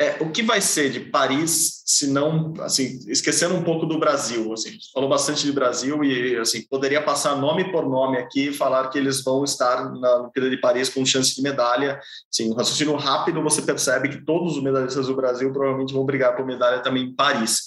[0.00, 4.52] É, o que vai ser de Paris, se não, assim, esquecendo um pouco do Brasil,
[4.52, 8.90] assim, falou bastante de Brasil e, assim, poderia passar nome por nome aqui e falar
[8.90, 12.00] que eles vão estar na Olimpíada de Paris com chance de medalha,
[12.32, 16.36] assim, um raciocínio rápido, você percebe que todos os medalhistas do Brasil provavelmente vão brigar
[16.36, 17.62] por medalha também em Paris.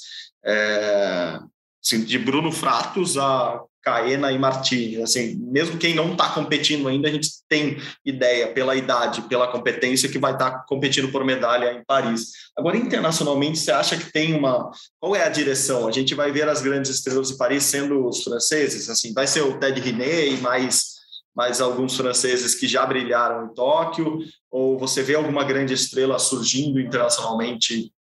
[0.46, 1.38] É,
[1.84, 5.00] assim, de Bruno Fratos a Caena e Martins.
[5.00, 10.10] Assim, mesmo quem não está competindo ainda, a gente tem ideia pela idade, pela competência
[10.10, 12.32] que vai estar tá competindo por medalha em Paris.
[12.58, 14.70] Agora, internacionalmente, você acha que tem uma?
[15.00, 15.88] Qual é a direção?
[15.88, 18.90] A gente vai ver as grandes estrelas de Paris sendo os franceses.
[18.90, 21.02] Assim, vai ser o Ted Riné e mais
[21.34, 24.20] mais alguns franceses que já brilharam em Tóquio?
[24.50, 27.92] Ou você vê alguma grande estrela surgindo internacionalmente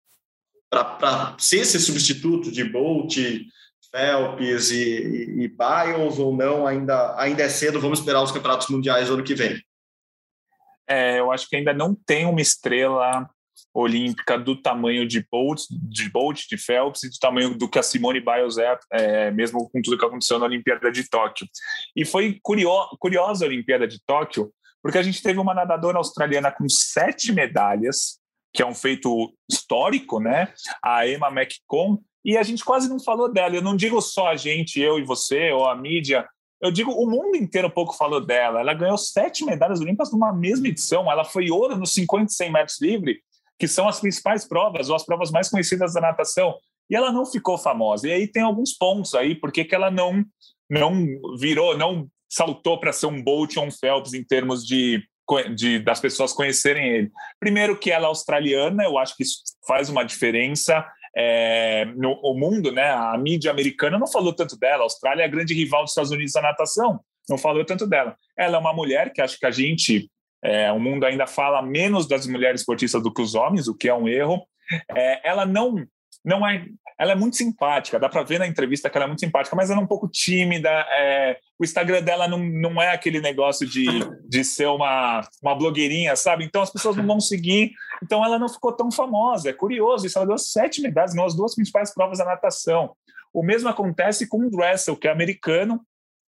[0.68, 3.16] para ser esse substituto de Bolt?
[3.90, 6.66] Phelps e, e, e Biles ou não?
[6.66, 9.60] Ainda, ainda é cedo, vamos esperar os campeonatos mundiais ano que vem.
[10.88, 13.28] É, eu acho que ainda não tem uma estrela
[13.72, 17.82] olímpica do tamanho de Bolt, de Bolt, de Phelps e do tamanho do que a
[17.82, 21.46] Simone Biles é, é, mesmo com tudo que aconteceu na Olimpíada de Tóquio.
[21.94, 26.50] E foi curio, curiosa a Olimpíada de Tóquio, porque a gente teve uma nadadora australiana
[26.50, 28.18] com sete medalhas,
[28.52, 30.52] que é um feito histórico, né?
[30.82, 33.54] A Emma McComb, e a gente quase não falou dela.
[33.54, 36.26] Eu não digo só a gente, eu e você, ou a mídia.
[36.60, 38.60] Eu digo, o mundo inteiro pouco falou dela.
[38.60, 41.10] Ela ganhou sete medalhas olímpicas numa mesma edição.
[41.10, 43.20] Ela foi ouro nos 50 e 100 metros livre,
[43.58, 46.54] que são as principais provas, ou as provas mais conhecidas da natação.
[46.90, 48.08] E ela não ficou famosa.
[48.08, 50.22] E aí tem alguns pontos aí, porque que ela não,
[50.68, 51.06] não
[51.38, 55.02] virou, não saltou para ser um Bolt ou um Phelps em termos de,
[55.56, 57.10] de, das pessoas conhecerem ele.
[57.38, 60.84] Primeiro que ela é australiana, eu acho que isso faz uma diferença
[61.16, 64.82] é, no o mundo, né, a mídia americana não falou tanto dela.
[64.82, 68.16] A Austrália é a grande rival dos Estados Unidos da natação, não falou tanto dela.
[68.36, 70.10] Ela é uma mulher que acho que a gente,
[70.42, 73.88] é, o mundo ainda fala menos das mulheres esportistas do que os homens, o que
[73.88, 74.46] é um erro.
[74.96, 75.84] É, ela não
[76.24, 76.66] não é.
[76.98, 79.70] Ela é muito simpática, dá para ver na entrevista que ela é muito simpática, mas
[79.70, 80.68] ela é um pouco tímida.
[80.68, 83.86] É, o Instagram dela não, não é aquele negócio de,
[84.28, 86.44] de ser uma, uma blogueirinha, sabe?
[86.44, 87.72] Então as pessoas não vão seguir.
[88.02, 89.48] Então ela não ficou tão famosa.
[89.48, 90.18] É curioso isso.
[90.18, 92.94] Ela deu sete medalhas, as duas principais provas da natação.
[93.32, 95.80] O mesmo acontece com o Dressel, que é americano,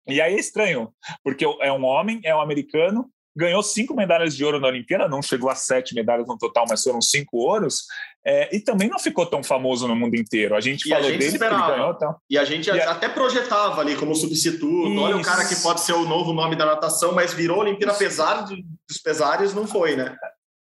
[0.06, 4.44] e aí é estranho, porque é um homem, é um americano, ganhou cinco medalhas de
[4.44, 7.84] ouro na Olimpíada, não chegou a sete medalhas no total, mas foram cinco ouros,
[8.24, 10.54] é, e também não ficou tão famoso no mundo inteiro.
[10.54, 11.56] A gente e falou a gente dele esperava.
[11.56, 11.94] porque ele ganhou.
[11.96, 12.16] Então.
[12.28, 13.10] E a gente e até a...
[13.10, 14.88] projetava ali como substituto.
[14.88, 15.00] Isso.
[15.00, 18.42] Olha o cara que pode ser o novo nome da natação, mas virou Olimpíada apesar
[18.42, 20.16] dos pesares, não foi, né?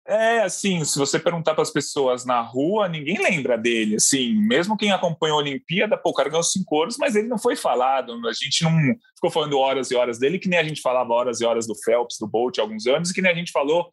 [0.06, 3.96] É, assim, se você perguntar para as pessoas na rua, ninguém lembra dele.
[3.96, 7.38] Assim, mesmo quem acompanhou a Olimpíada, pô, o cara ganhou cinco ouros, mas ele não
[7.38, 8.12] foi falado.
[8.28, 8.72] A gente não
[9.14, 11.74] ficou falando horas e horas dele, que nem a gente falava horas e horas do
[11.74, 13.90] Phelps, do Bolt há alguns anos, e que nem a gente falou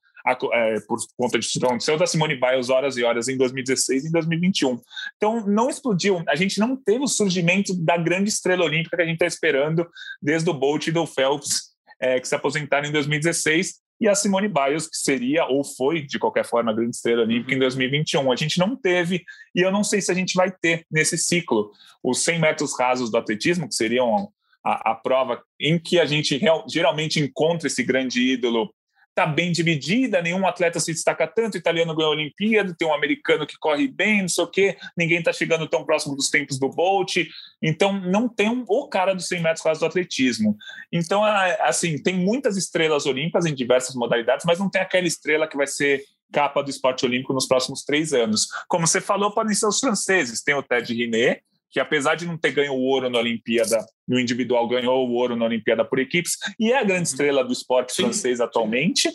[0.53, 4.07] é, por conta disso que aconteceu da Simone Biles horas e horas em 2016 e
[4.09, 4.81] em 2021.
[5.15, 6.21] Então, não explodiu.
[6.27, 9.87] A gente não teve o surgimento da grande estrela olímpica que a gente está esperando
[10.21, 11.71] desde o Bolt e do Phelps,
[12.01, 16.17] é, que se aposentaram em 2016 e a Simone Biles, que seria ou foi, de
[16.17, 18.31] qualquer forma, a grande estrela olímpica em 2021.
[18.31, 19.23] A gente não teve,
[19.55, 21.69] e eu não sei se a gente vai ter nesse ciclo.
[22.03, 24.27] Os 100 metros rasos do atletismo, que seriam
[24.65, 28.73] a, a prova em que a gente real, geralmente encontra esse grande ídolo
[29.21, 32.93] está bem dividida, nenhum atleta se destaca tanto, o italiano ganhou a Olimpíada, tem um
[32.93, 36.57] americano que corre bem, não sei o quê, ninguém está chegando tão próximo dos tempos
[36.57, 37.17] do Bolt,
[37.61, 40.57] então não tem um, o cara dos 100 metros quase do atletismo.
[40.91, 45.57] Então, assim, tem muitas estrelas olímpicas em diversas modalidades, mas não tem aquela estrela que
[45.57, 48.47] vai ser capa do esporte olímpico nos próximos três anos.
[48.67, 52.37] Como você falou, podem ser os franceses, tem o Ted Riné, que apesar de não
[52.37, 56.37] ter ganho o ouro na Olimpíada no individual, ganhou o ouro na Olimpíada por equipes,
[56.59, 58.03] e é a grande estrela do esporte Sim.
[58.03, 59.09] francês atualmente.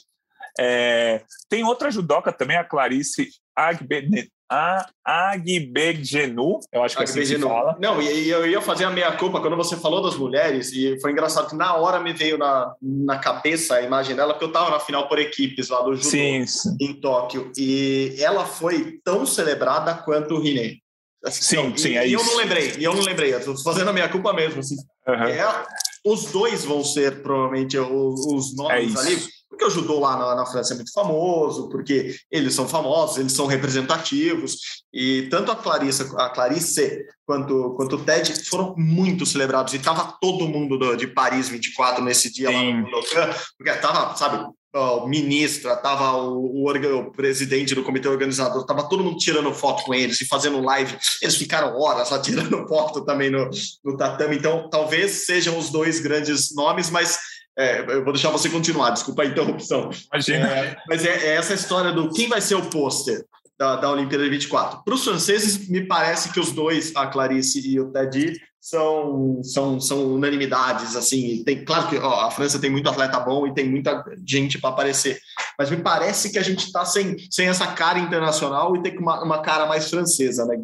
[0.59, 7.25] É, tem outra judoca também, a Clarice Agbenet, a Agbegenu, eu acho que Agbegenu.
[7.25, 7.77] assim se fala.
[7.81, 11.51] Não, e eu ia fazer a meia-culpa quando você falou das mulheres, e foi engraçado
[11.51, 14.81] que na hora me veio na, na cabeça a imagem dela, porque eu estava na
[14.81, 16.77] final por equipes lá do judô sim, sim.
[16.81, 20.79] em Tóquio, e ela foi tão celebrada quanto o Rinei.
[21.27, 22.23] Assim, sim, sim, e, é e isso.
[22.23, 24.61] eu não lembrei, e eu não lembrei, eu tô fazendo a minha culpa mesmo.
[24.61, 24.77] Assim.
[25.09, 25.15] Uhum.
[25.15, 25.67] É,
[26.05, 30.35] os dois vão ser provavelmente os, os nomes é ali, porque o judô lá na,
[30.37, 34.59] na, França é muito famoso, porque eles são famosos, eles são representativos,
[34.93, 40.17] e tanto a Clarice, a Clarice quanto, quanto o Ted foram muito celebrados, e tava
[40.21, 42.55] todo mundo do, de Paris 24 nesse dia Sim.
[42.55, 48.09] lá no Budokan, porque tava, sabe, o ministro, estava o, o, o, presidente do comitê
[48.09, 50.97] organizador, estava todo mundo tirando foto com eles e fazendo live.
[51.23, 53.51] Eles ficaram horas lá tirando foto também no,
[53.85, 54.37] no tatame.
[54.37, 57.19] Então, talvez sejam os dois grandes nomes, mas
[57.59, 59.89] é, eu vou deixar você continuar, desculpa a interrupção.
[60.13, 60.47] Imagina.
[60.47, 63.25] É, mas é, é, essa história do quem vai ser o pôster.
[63.59, 64.85] Da, da Olimpíada de 24.
[64.85, 69.81] Para os franceses, me parece que os dois, a Clarice e o Teddy, são, são,
[69.81, 73.71] são unanimidades, assim, tem, claro que ó, a França tem muito atleta bom e tem
[73.71, 75.21] muita gente para aparecer,
[75.57, 79.23] mas me parece que a gente está sem, sem essa cara internacional e tem uma,
[79.23, 80.59] uma cara mais francesa, né?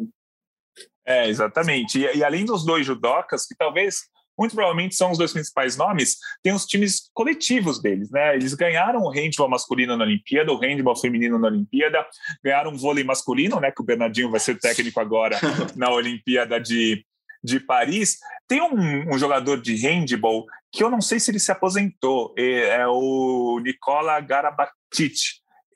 [1.05, 1.97] É, exatamente.
[1.97, 4.01] E, e, além dos dois judocas, que talvez,
[4.37, 8.35] muito provavelmente, são os dois principais nomes, tem os times coletivos deles, né?
[8.35, 12.05] Eles ganharam o handball masculino na Olimpíada, o handball feminino na Olimpíada,
[12.43, 13.71] ganharam o vôlei masculino, né?
[13.71, 15.37] Que o Bernardinho vai ser técnico agora
[15.75, 17.05] na Olimpíada de,
[17.43, 18.17] de Paris.
[18.47, 22.81] Tem um, um, jogador de handball que eu não sei se ele se aposentou, é,
[22.81, 25.17] é o Nicola Garabatic.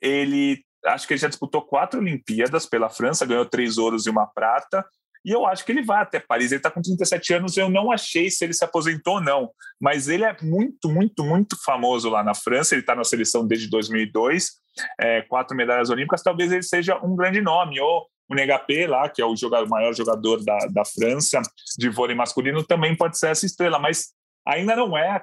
[0.02, 4.26] Ele acho que ele já disputou quatro Olimpíadas pela França, ganhou três ouros e uma
[4.26, 4.84] prata.
[5.28, 6.50] E eu acho que ele vai até Paris.
[6.50, 7.54] Ele está com 37 anos.
[7.58, 11.54] Eu não achei se ele se aposentou ou não, mas ele é muito, muito, muito
[11.62, 12.74] famoso lá na França.
[12.74, 14.52] Ele está na seleção desde 2002,
[14.98, 16.22] é, quatro medalhas olímpicas.
[16.22, 17.78] Talvez ele seja um grande nome.
[17.78, 21.42] Ou o Negapé lá, que é o jogador, maior jogador da, da França
[21.76, 24.14] de vôlei masculino, também pode ser essa estrela, mas
[24.46, 25.22] ainda não é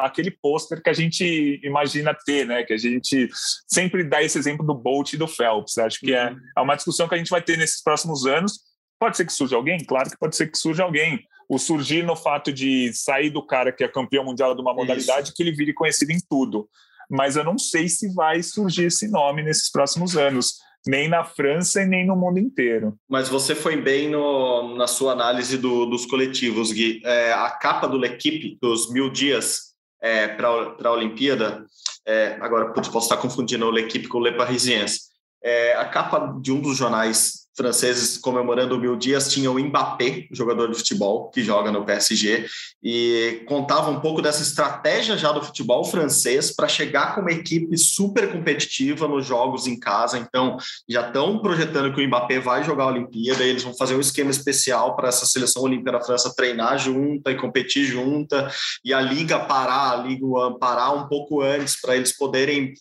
[0.00, 2.64] aquele pôster que a gente imagina ter, né?
[2.64, 3.30] Que a gente
[3.68, 5.78] sempre dá esse exemplo do Bolt e do Phelps.
[5.78, 6.40] Acho que é, uhum.
[6.58, 8.73] é uma discussão que a gente vai ter nesses próximos anos.
[9.04, 9.76] Pode ser que surja alguém?
[9.84, 11.22] Claro que pode ser que surja alguém.
[11.46, 15.24] O surgir no fato de sair do cara que é campeão mundial de uma modalidade
[15.24, 15.34] Isso.
[15.36, 16.66] que ele vire conhecido em tudo.
[17.10, 20.54] Mas eu não sei se vai surgir esse nome nesses próximos anos
[20.86, 22.98] nem na França e nem no mundo inteiro.
[23.06, 27.02] Mas você foi bem no, na sua análise do, dos coletivos, Gui.
[27.04, 31.66] É, a capa do L'Equipe, dos mil dias é, para a Olimpíada,
[32.06, 35.00] é, agora putz, posso estar confundindo o L'Equipe com o Le Parisiense.
[35.42, 40.70] É, a capa de um dos jornais franceses comemorando mil dias tinha o Mbappé, jogador
[40.70, 42.46] de futebol que joga no PSG,
[42.82, 47.76] e contava um pouco dessa estratégia já do futebol francês para chegar com uma equipe
[47.78, 50.18] super competitiva nos jogos em casa.
[50.18, 50.56] Então,
[50.88, 54.00] já estão projetando que o Mbappé vai jogar a Olimpíada, e eles vão fazer um
[54.00, 58.50] esquema especial para essa seleção olímpica da França treinar junta e competir junta,
[58.84, 60.24] e a liga parar, a liga
[60.58, 62.74] parar um pouco antes para eles poderem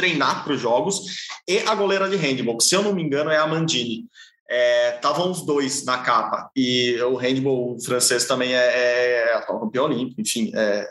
[0.00, 1.02] treinar para os jogos,
[1.46, 4.06] e a goleira de handball, que, se eu não me engano é a Mandini.
[4.96, 9.84] Estavam é, os dois na capa, e o handball francês também é, é, é campeão
[9.84, 10.88] olímpico, enfim, é,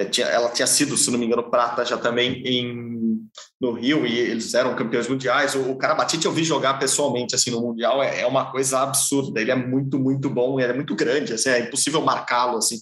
[0.00, 3.20] é, ela tinha sido, se não me engano, prata já também em,
[3.60, 5.54] no Rio, e eles eram campeões mundiais.
[5.54, 9.40] O, o Karabatic eu vi jogar pessoalmente assim no Mundial, é, é, uma coisa absurda.
[9.40, 12.56] Ele é muito, muito bom, ele é muito grande, assim, é impossível marcá-lo.
[12.56, 12.78] Assim.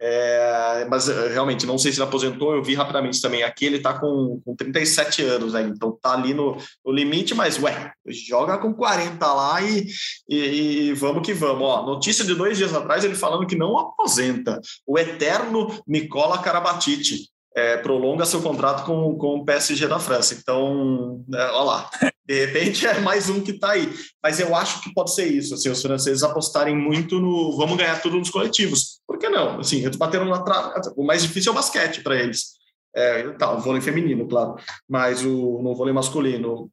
[0.00, 2.54] É, mas eh, realmente não sei se ele aposentou.
[2.54, 3.66] Eu vi rapidamente também aqui.
[3.66, 5.62] Ele está com, com 37 anos, né?
[5.62, 7.34] então tá ali no, no, limite.
[7.34, 9.86] Mas ué, joga com 40 lá e,
[10.28, 11.62] e, e, vamos que vamos.
[11.62, 17.28] Ó, notícia de dois dias atrás ele falando que não aposenta o eterno Nicola Karabatic
[17.58, 20.34] é, prolonga seu contrato com, com o PSG da França.
[20.34, 21.90] Então, é, olha lá,
[22.24, 23.92] de repente é mais um que está aí.
[24.22, 28.00] Mas eu acho que pode ser isso, assim, os franceses apostarem muito no vamos ganhar
[28.00, 28.97] tudo nos coletivos.
[29.18, 29.58] Por que não?
[29.58, 30.80] Assim, eles bateram na trave.
[30.96, 32.56] O mais difícil é o basquete para eles.
[32.94, 34.54] É, tá, o vôlei feminino, claro.
[34.88, 36.70] Mas o, no vôlei masculino,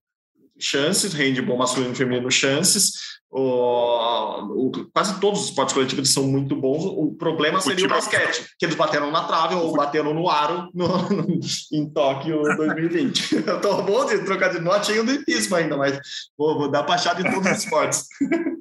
[0.60, 6.56] chances, handball masculino e feminino, chances o, o, quase todos os esportes coletivos são muito
[6.56, 6.86] bons.
[6.86, 10.88] O problema seria o, basquete, que eles bateram na trave ou bateram no aro no,
[11.10, 11.40] no,
[11.74, 13.44] em Tóquio 2020.
[13.46, 16.00] Eu tô bom de trocar de notinha do hipismo ainda, mas
[16.38, 18.08] vou, vou dar para achar de todos os esportes.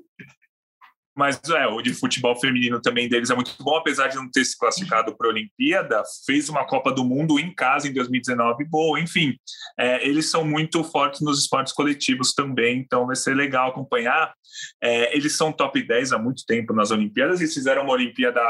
[1.17, 4.45] Mas é, o de futebol feminino também deles é muito bom, apesar de não ter
[4.45, 8.99] se classificado para a Olimpíada, fez uma Copa do Mundo em casa em 2019 boa,
[9.01, 9.37] enfim.
[9.79, 14.35] É, eles são muito fortes nos esportes coletivos também, então vai ser legal acompanhar.
[14.83, 18.41] É, eles são top 10 há muito tempo nas Olimpíadas, eles fizeram uma Olimpíada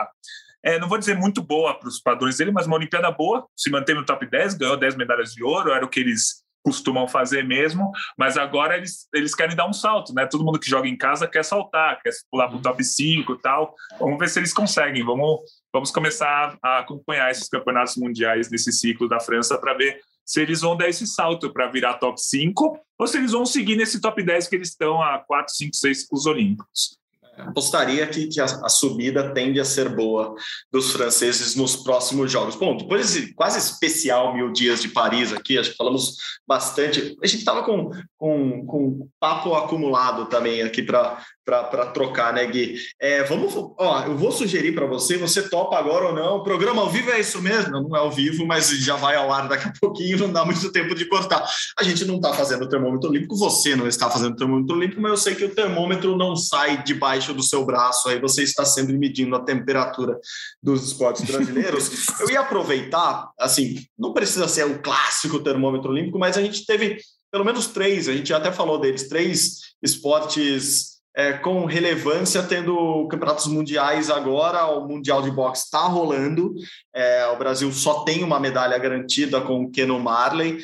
[0.67, 3.71] é, não vou dizer muito boa para os padrões dele, mas uma Olimpíada boa, se
[3.71, 7.45] manteve no top 10, ganhou 10 medalhas de ouro, era o que eles costumam fazer
[7.45, 10.27] mesmo, mas agora eles, eles querem dar um salto, né?
[10.27, 13.39] Todo mundo que joga em casa quer saltar, quer pular para o top 5 e
[13.39, 13.75] tal.
[14.01, 15.05] Vamos ver se eles conseguem.
[15.05, 15.41] Vamos,
[15.73, 20.63] vamos começar a acompanhar esses campeonatos mundiais nesse ciclo da França para ver se eles
[20.63, 24.23] vão dar esse salto para virar top 5 ou se eles vão seguir nesse top
[24.23, 26.99] 10 que eles estão a 4, 5, 6 ciclos olímpicos
[27.39, 30.35] apostaria que, que a, a, subida tende a ser boa
[30.73, 32.57] dos franceses nos próximos jogos.
[32.57, 36.17] Bom, depois desse quase especial mil dias de Paris aqui, acho que falamos
[36.47, 37.17] bastante.
[37.23, 42.77] A gente estava com, com, com papo acumulado também aqui para para trocar, né, Gui?
[42.99, 46.37] É, vamos, ó, eu vou sugerir para você, você topa agora ou não?
[46.39, 47.71] O programa ao vivo é isso mesmo?
[47.71, 50.73] Não, é ao vivo, mas já vai ao ar daqui a pouquinho, não dá muito
[50.73, 51.47] tempo de cortar.
[51.79, 55.01] A gente não está fazendo o termômetro olímpico, você não está fazendo o termômetro olímpico,
[55.01, 58.65] mas eu sei que o termômetro não sai debaixo do seu braço, aí você está
[58.65, 60.19] sempre medindo a temperatura
[60.63, 61.91] dos esportes brasileiros.
[62.21, 66.99] eu ia aproveitar, assim, não precisa ser o clássico termômetro olímpico, mas a gente teve
[67.31, 73.47] pelo menos três, a gente até falou deles, três esportes é, com relevância, tendo campeonatos
[73.47, 76.55] mundiais agora, o Mundial de Boxe está rolando,
[76.93, 80.59] é, o Brasil só tem uma medalha garantida com o Keno Marley,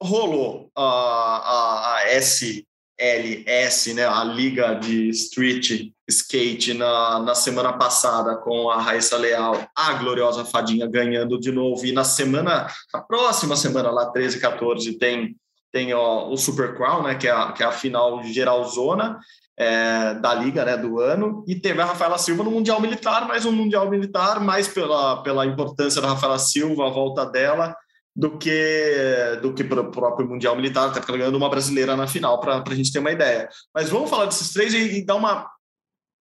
[0.00, 8.36] rolou a, a, a SLS, né, a Liga de Street Skate, na, na semana passada,
[8.36, 13.56] com a Raíssa Leal, a gloriosa Fadinha ganhando de novo, e na semana, na próxima
[13.56, 15.36] semana, lá 13 e 14, tem,
[15.72, 19.18] tem ó, o Super Crown, né, que é a, que é a final geralzona,
[19.58, 23.44] é, da liga né, do ano, e teve a Rafaela Silva no Mundial Militar, mais
[23.44, 27.74] um Mundial Militar, mais pela, pela importância da Rafaela Silva, a volta dela,
[28.14, 31.96] do que do que para o próprio Mundial Militar, até porque ela ganhando uma brasileira
[31.96, 33.48] na final, para a gente ter uma ideia.
[33.74, 35.48] Mas vamos falar desses três e, e dar uma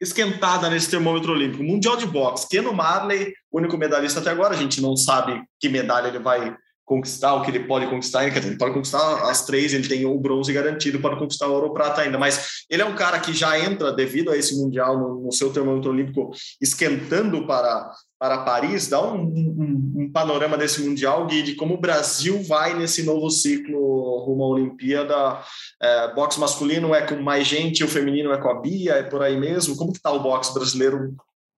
[0.02, 1.64] esquentada nesse termômetro olímpico.
[1.64, 6.08] Mundial de boxe, Keno Marley, único medalhista até agora, a gente não sabe que medalha
[6.08, 6.56] ele vai
[6.88, 10.54] conquistar, o que ele pode conquistar, ele pode conquistar as três, ele tem o bronze
[10.54, 13.60] garantido para conquistar o ouro ou prata ainda, mas ele é um cara que já
[13.60, 16.32] entra, devido a esse Mundial, no, no seu termômetro olímpico,
[16.62, 21.82] esquentando para, para Paris, dá um, um, um, panorama desse Mundial, Gui, de como o
[21.82, 25.42] Brasil vai nesse novo ciclo rumo à Olimpíada,
[25.82, 29.22] é, boxe masculino é com mais gente, o feminino é com a Bia, é por
[29.22, 31.14] aí mesmo, como que está o boxe brasileiro,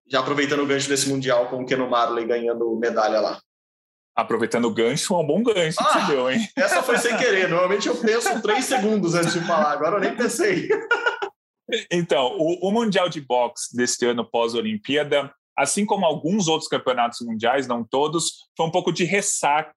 [0.10, 3.40] já aproveitando o gancho desse Mundial, com o Keno Marley ganhando medalha lá?
[4.20, 6.46] Aproveitando o gancho, é um bom gancho ah, que você deu, hein?
[6.54, 7.48] Essa foi sem querer.
[7.48, 10.68] Normalmente eu penso três segundos antes de falar, agora eu nem pensei.
[11.90, 17.66] Então, o, o Mundial de Boxe deste ano pós-Olimpíada, assim como alguns outros campeonatos mundiais,
[17.66, 19.72] não todos, foi um pouco de ressaca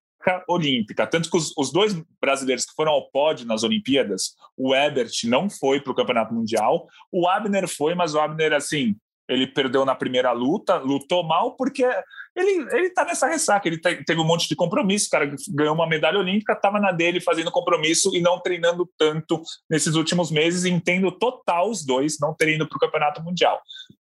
[0.49, 1.07] olímpica.
[1.07, 5.49] Tanto que os, os, dois brasileiros que foram ao pódio nas Olimpíadas, o Ebert não
[5.49, 8.97] foi para o Campeonato Mundial, o Abner foi, mas o Abner, assim,
[9.29, 11.87] ele perdeu na primeira luta, lutou mal, porque
[12.35, 15.87] ele, ele tá nessa ressaca, ele teve um monte de compromisso, o cara ganhou uma
[15.87, 21.13] medalha olímpica, estava na dele fazendo compromisso e não treinando tanto nesses últimos meses, entendo
[21.13, 23.61] total os dois não terem ido para o Campeonato Mundial.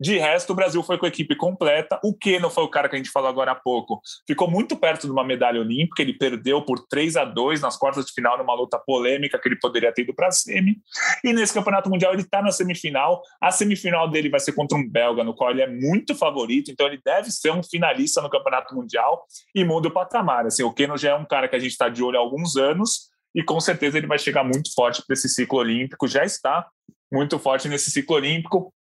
[0.01, 1.99] De resto, o Brasil foi com a equipe completa.
[2.03, 4.01] O Keno foi o cara que a gente falou agora há pouco.
[4.27, 6.01] Ficou muito perto de uma medalha olímpica.
[6.01, 9.59] Ele perdeu por 3 a 2 nas quartas de final, numa luta polêmica que ele
[9.59, 10.77] poderia ter ido para a semi.
[11.23, 13.21] E nesse campeonato mundial, ele está na semifinal.
[13.39, 16.71] A semifinal dele vai ser contra um belga, no qual ele é muito favorito.
[16.71, 19.23] Então, ele deve ser um finalista no campeonato mundial
[19.53, 20.47] e muda o patamar.
[20.47, 22.57] Assim, o Keno já é um cara que a gente está de olho há alguns
[22.57, 23.11] anos.
[23.35, 26.07] E com certeza ele vai chegar muito forte para esse ciclo olímpico.
[26.07, 26.67] Já está
[27.13, 28.73] muito forte nesse ciclo olímpico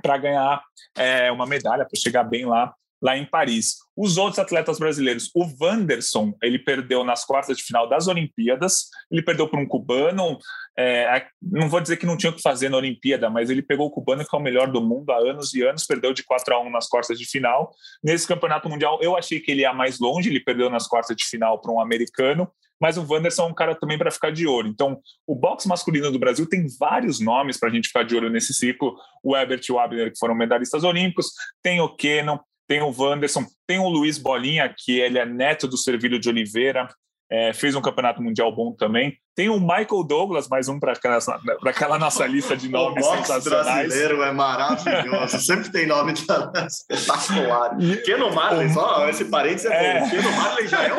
[0.00, 0.62] para ganhar
[0.96, 3.76] é, uma medalha, para chegar bem lá lá em Paris.
[3.96, 9.22] Os outros atletas brasileiros, o Wanderson, ele perdeu nas quartas de final das Olimpíadas, ele
[9.22, 10.38] perdeu para um cubano,
[10.78, 13.86] é, não vou dizer que não tinha o que fazer na Olimpíada, mas ele pegou
[13.86, 16.54] o cubano que é o melhor do mundo há anos e anos, perdeu de 4
[16.54, 17.70] a 1 nas quartas de final.
[18.02, 21.24] Nesse campeonato mundial, eu achei que ele ia mais longe, ele perdeu nas quartas de
[21.24, 22.48] final para um americano,
[22.80, 24.68] mas o Wanderson é um cara também para ficar de olho.
[24.68, 28.30] Então, o boxe masculino do Brasil tem vários nomes para a gente ficar de olho
[28.30, 28.96] nesse ciclo.
[29.22, 31.32] O Ebert e o Abner, que foram medalhistas olímpicos,
[31.62, 32.38] tem o Kenon,
[32.68, 36.86] tem o Wanderson, tem o Luiz Bolinha, que ele é neto do Servilho de Oliveira,
[37.30, 39.16] é, fez um campeonato mundial bom também.
[39.36, 41.18] Tem o Michael Douglas, mais um para aquela,
[41.66, 43.86] aquela, nossa lista de nomes o sensacionais.
[43.86, 47.76] brasileiro é maravilhoso, sempre tem nome espetacular.
[48.04, 50.10] Keno Marley, só esse parênteses é, é.
[50.10, 50.92] Keno Marley já é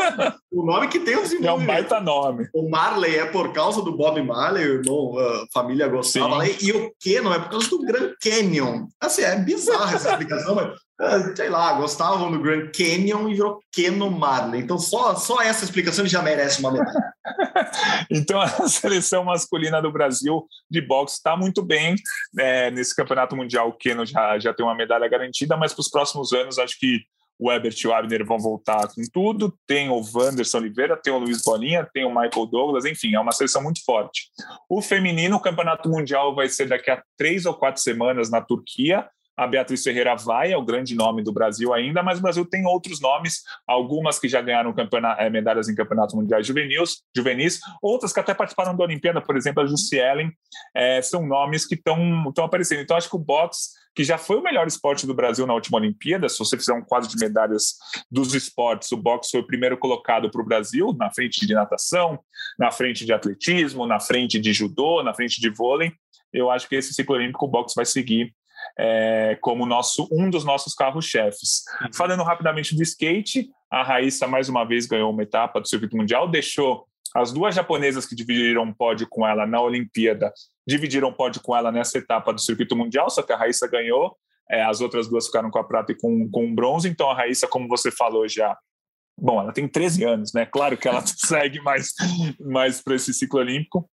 [0.52, 2.48] o, o nome que tem os É um baita nome.
[2.54, 6.92] O Marley é por causa do Bob Marley, o irmão, a família gostava, e o
[7.00, 8.86] Keno é por causa do Grand Canyon.
[9.02, 10.80] Assim, é bizarra essa explicação, mas
[11.36, 14.62] sei lá, gostavam do Grand Canyon e virou Keno Marley.
[14.62, 17.14] Então, só, só essa explicação já merece uma medalha.
[18.12, 21.96] então, a seleção masculina do Brasil de boxe está muito bem.
[22.38, 25.90] É, nesse campeonato mundial, o Keno já, já tem uma medalha garantida, mas para os
[25.90, 27.00] próximos anos, acho que
[27.40, 29.58] o Ebert e o Abner vão voltar com tudo.
[29.66, 33.32] Tem o Wanderson Oliveira, tem o Luiz Bolinha, tem o Michael Douglas, enfim, é uma
[33.32, 34.30] seleção muito forte.
[34.68, 39.08] O feminino, o campeonato mundial vai ser daqui a três ou quatro semanas na Turquia.
[39.40, 42.66] A Beatriz Ferreira vai, é o grande nome do Brasil ainda, mas o Brasil tem
[42.66, 44.76] outros nomes, algumas que já ganharam
[45.18, 49.64] é, medalhas em campeonatos mundiais juvenis, juvenis, outras que até participaram da Olimpíada, por exemplo,
[49.64, 50.30] a Jussielen,
[50.76, 52.82] é, são nomes que estão aparecendo.
[52.82, 55.78] Então, acho que o boxe, que já foi o melhor esporte do Brasil na última
[55.78, 57.78] Olimpíada, se você fizer um quadro de medalhas
[58.12, 62.20] dos esportes, o boxe foi o primeiro colocado para o Brasil, na frente de natação,
[62.58, 65.94] na frente de atletismo, na frente de judô, na frente de vôlei.
[66.34, 68.34] Eu acho que esse ciclo olímpico o boxe vai seguir
[68.78, 71.64] é, como nosso, um dos nossos carros-chefes.
[71.82, 71.90] Uhum.
[71.94, 76.28] Falando rapidamente do skate, a Raíssa mais uma vez ganhou uma etapa do circuito mundial,
[76.28, 80.32] deixou as duas japonesas que dividiram pódio com ela na Olimpíada,
[80.68, 84.16] dividiram pódio com ela nessa etapa do circuito mundial, só que a Raíssa ganhou,
[84.50, 87.16] é, as outras duas ficaram com a prata e com, com o bronze, então a
[87.16, 88.58] Raíssa, como você falou já,
[89.18, 90.46] bom, ela tem 13 anos, né?
[90.46, 91.94] Claro que ela segue mais,
[92.40, 93.90] mais para esse ciclo olímpico,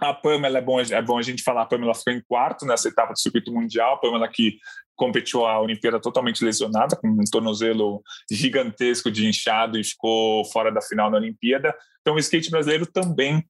[0.00, 2.88] A Pamela é bom, é bom a gente falar, a Pamela ficou em quarto nessa
[2.88, 4.58] etapa do circuito mundial, a Pamela que
[4.96, 10.80] competiu a Olimpíada totalmente lesionada, com um tornozelo gigantesco de inchado e ficou fora da
[10.80, 11.74] final na Olimpíada.
[12.00, 13.44] Então o skate brasileiro também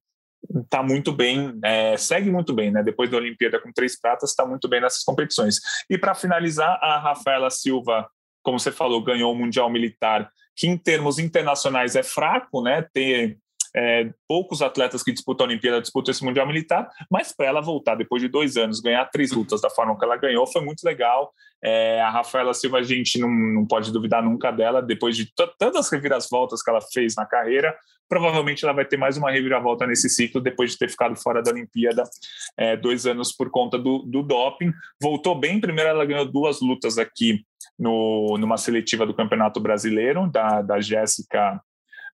[0.63, 2.83] está muito bem, é, segue muito bem, né?
[2.83, 5.57] Depois da Olimpíada com três pratas, está muito bem nessas competições.
[5.89, 8.07] E para finalizar, a Rafaela Silva,
[8.43, 12.85] como você falou, ganhou o Mundial Militar, que em termos internacionais é fraco, né?
[12.93, 13.37] Ter
[13.75, 17.95] é, poucos atletas que disputam a Olimpíada disputam esse Mundial Militar, mas para ela voltar
[17.95, 21.33] depois de dois anos, ganhar três lutas da forma que ela ganhou, foi muito legal.
[21.61, 25.89] É, a Rafaela Silva, a gente não, não pode duvidar nunca dela, depois de tantas
[25.89, 27.75] reviravoltas que ela fez na carreira,
[28.07, 31.51] provavelmente ela vai ter mais uma reviravolta nesse ciclo, depois de ter ficado fora da
[31.51, 32.03] Olimpíada
[32.55, 34.71] é, dois anos por conta do, do doping.
[35.01, 37.43] Voltou bem, primeiro ela ganhou duas lutas aqui
[37.77, 41.59] no, numa seletiva do Campeonato Brasileiro, da, da Jéssica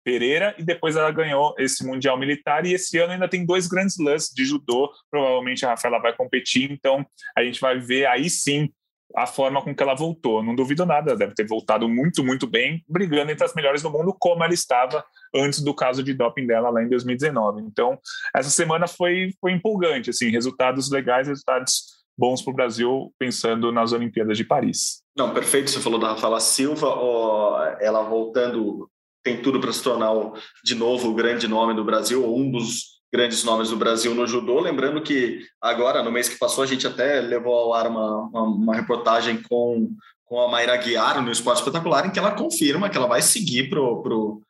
[0.10, 3.96] Pereira e depois ela ganhou esse Mundial Militar e esse ano ainda tem dois grandes
[4.00, 7.06] lances de judô, provavelmente a Rafaela vai competir, então
[7.38, 8.72] a gente vai ver aí sim
[9.16, 10.42] a forma com que ela voltou.
[10.42, 14.16] Não duvido nada, deve ter voltado muito, muito bem, brigando entre as melhores do mundo,
[14.20, 17.62] como ela estava antes do caso de doping dela lá em 2019.
[17.62, 18.00] Então,
[18.36, 23.94] essa semana foi, foi empolgante, assim, resultados legais, resultados bons para o Brasil, pensando nas
[23.94, 25.04] Olimpíadas de Paris.
[25.16, 25.70] Não, perfeito.
[25.70, 28.90] Você falou da Rafaela Silva, ó, ela voltando
[29.24, 30.12] tem tudo para se tornar
[30.64, 34.28] de novo o grande nome do Brasil, ou um dos grandes nomes do Brasil no
[34.28, 34.60] judô.
[34.60, 38.44] Lembrando que agora, no mês que passou, a gente até levou ao ar uma, uma,
[38.44, 39.92] uma reportagem com,
[40.26, 43.70] com a Mayra Guiar no Esporte Espetacular, em que ela confirma que ela vai seguir
[43.70, 44.42] para o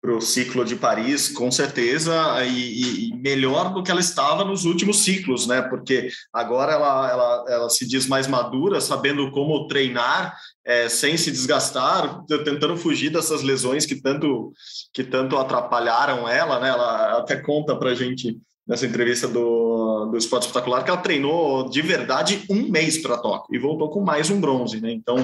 [0.00, 4.64] para o ciclo de Paris, com certeza, e, e, melhor do que ela estava nos
[4.64, 5.60] últimos ciclos, né?
[5.62, 11.32] Porque agora ela, ela, ela se diz mais madura, sabendo como treinar é, sem se
[11.32, 14.52] desgastar, tentando fugir dessas lesões que tanto
[14.92, 16.68] que tanto atrapalharam ela, né?
[16.68, 18.38] Ela até conta para gente
[18.68, 19.67] nessa entrevista do,
[20.06, 24.00] do Esporte Espetacular, que ela treinou de verdade um mês para Tóquio e voltou com
[24.00, 24.80] mais um bronze.
[24.80, 24.92] Né?
[24.92, 25.16] Então,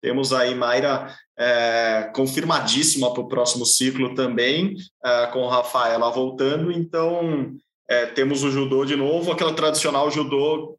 [0.00, 4.74] temos aí Mayra é, confirmadíssima para o próximo ciclo também,
[5.04, 6.70] é, com Rafaela voltando.
[6.70, 7.52] Então,
[7.88, 10.76] é, temos o judô de novo, aquela tradicional judô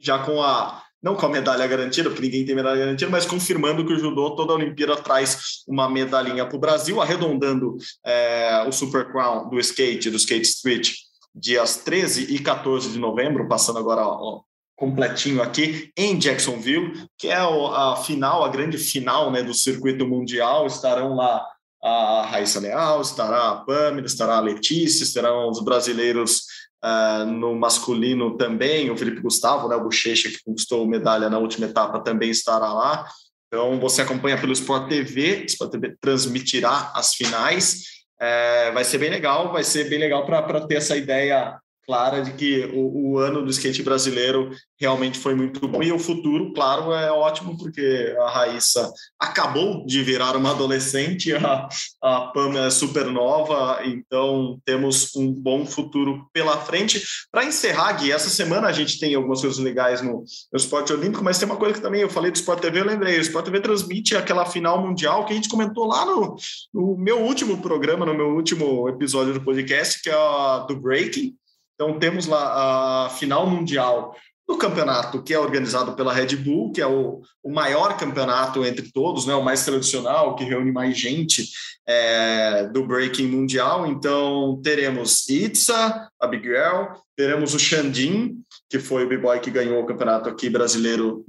[0.00, 3.86] já com a não com a medalha garantida, porque ninguém tem medalha garantida, mas confirmando
[3.86, 8.72] que o judô, toda a Olimpíada traz uma medalhinha para o Brasil, arredondando é, o
[8.72, 10.94] Super Crown do skate, do skate street,
[11.38, 14.40] dias 13 e 14 de novembro, passando agora ó,
[14.76, 20.66] completinho aqui em Jacksonville, que é a final, a grande final né, do circuito mundial.
[20.66, 21.44] Estarão lá
[21.82, 26.42] a Raíssa Leal, estará a Pamela, estará a Letícia, estarão os brasileiros
[26.84, 31.66] uh, no masculino também, o Felipe Gustavo, né, o Bochecha, que conquistou medalha na última
[31.66, 33.06] etapa, também estará lá.
[33.48, 37.97] Então, você acompanha pelo Sport TV, Sport TV transmitirá as finais.
[38.20, 42.34] É, vai ser bem legal, vai ser bem legal para ter essa ideia clara de
[42.34, 45.82] que o, o, ano do skate brasileiro realmente foi muito bom.
[45.82, 51.66] E o futuro, claro, é ótimo, porque a Raíssa acabou de virar uma adolescente, a,
[52.02, 57.02] a Pam é super nova, então temos um bom futuro pela frente.
[57.32, 61.24] Para encerrar, Gui, essa semana a gente tem algumas coisas legais no, no esporte olímpico,
[61.24, 63.46] mas tem uma coisa que também eu falei do Sport TV, eu lembrei, o Sport
[63.46, 66.36] TV transmite aquela final mundial que a gente comentou lá no,
[66.74, 71.34] no meu último programa, no meu último episódio do podcast, que é a do Breaking,
[71.80, 74.12] então, temos lá a final mundial
[74.48, 78.90] do campeonato que é organizado pela Red Bull, que é o, o maior campeonato entre
[78.90, 81.48] todos, né, o mais tradicional, que reúne mais gente
[81.86, 83.86] é, do breaking mundial.
[83.86, 90.28] Então, teremos Itza, Abigail, teremos o Xandin, que foi o b-boy que ganhou o campeonato
[90.28, 91.24] aqui brasileiro,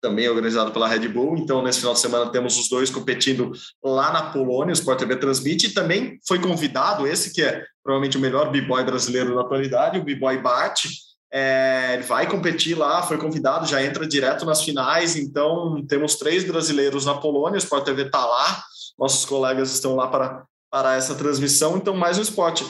[0.00, 1.36] também organizado pela Red Bull.
[1.36, 3.50] Então, nesse final de semana, temos os dois competindo
[3.82, 8.16] lá na Polônia, o Sport TV transmite, e também foi convidado, esse que é provavelmente
[8.16, 10.84] o melhor b-boy brasileiro da atualidade, o b-boy Bart,
[11.32, 15.16] é, ele vai competir lá, foi convidado, já entra direto nas finais.
[15.16, 18.62] Então, temos três brasileiros na Polônia, o Sport TV está lá,
[18.96, 21.76] nossos colegas estão lá para, para essa transmissão.
[21.76, 22.64] Então, mais um esporte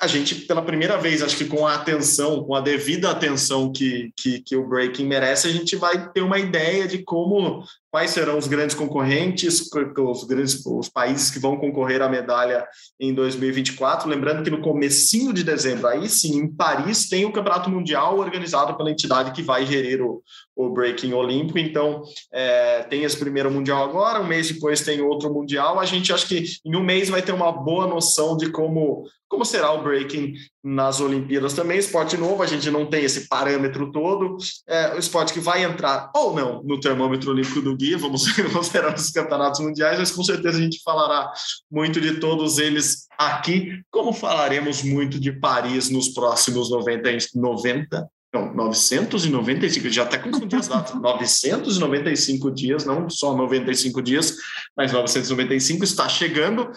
[0.00, 4.12] a gente, pela primeira vez, acho que com a atenção, com a devida atenção que,
[4.16, 8.38] que, que, o breaking merece, a gente vai ter uma ideia de como, quais serão
[8.38, 12.66] os grandes concorrentes, os grandes os países que vão concorrer à medalha
[13.00, 14.08] em 2024.
[14.08, 18.76] Lembrando que no comecinho de dezembro, aí sim, em Paris, tem o Campeonato Mundial organizado
[18.76, 20.22] pela entidade que vai gerir o,
[20.54, 21.58] o breaking olímpico.
[21.58, 25.80] Então, é, tem esse primeiro mundial agora, um mês depois tem outro mundial.
[25.80, 29.44] A gente acha que em um mês vai ter uma boa noção de como como
[29.44, 30.34] será o breaking
[30.64, 31.78] nas Olimpíadas também.
[31.78, 34.36] Esporte novo, a gente não tem esse parâmetro todo.
[34.66, 38.94] É, o esporte que vai entrar ou não no termômetro olímpico do, Gui, vamos considerar
[38.94, 41.32] os campeonatos mundiais, mas com certeza a gente falará
[41.70, 48.52] muito de todos eles aqui, como falaremos muito de Paris nos próximos 90, 90 não,
[48.52, 54.36] 995, já até confundi as datas, 995 dias, não só 95 dias,
[54.76, 56.70] mas 995 está chegando.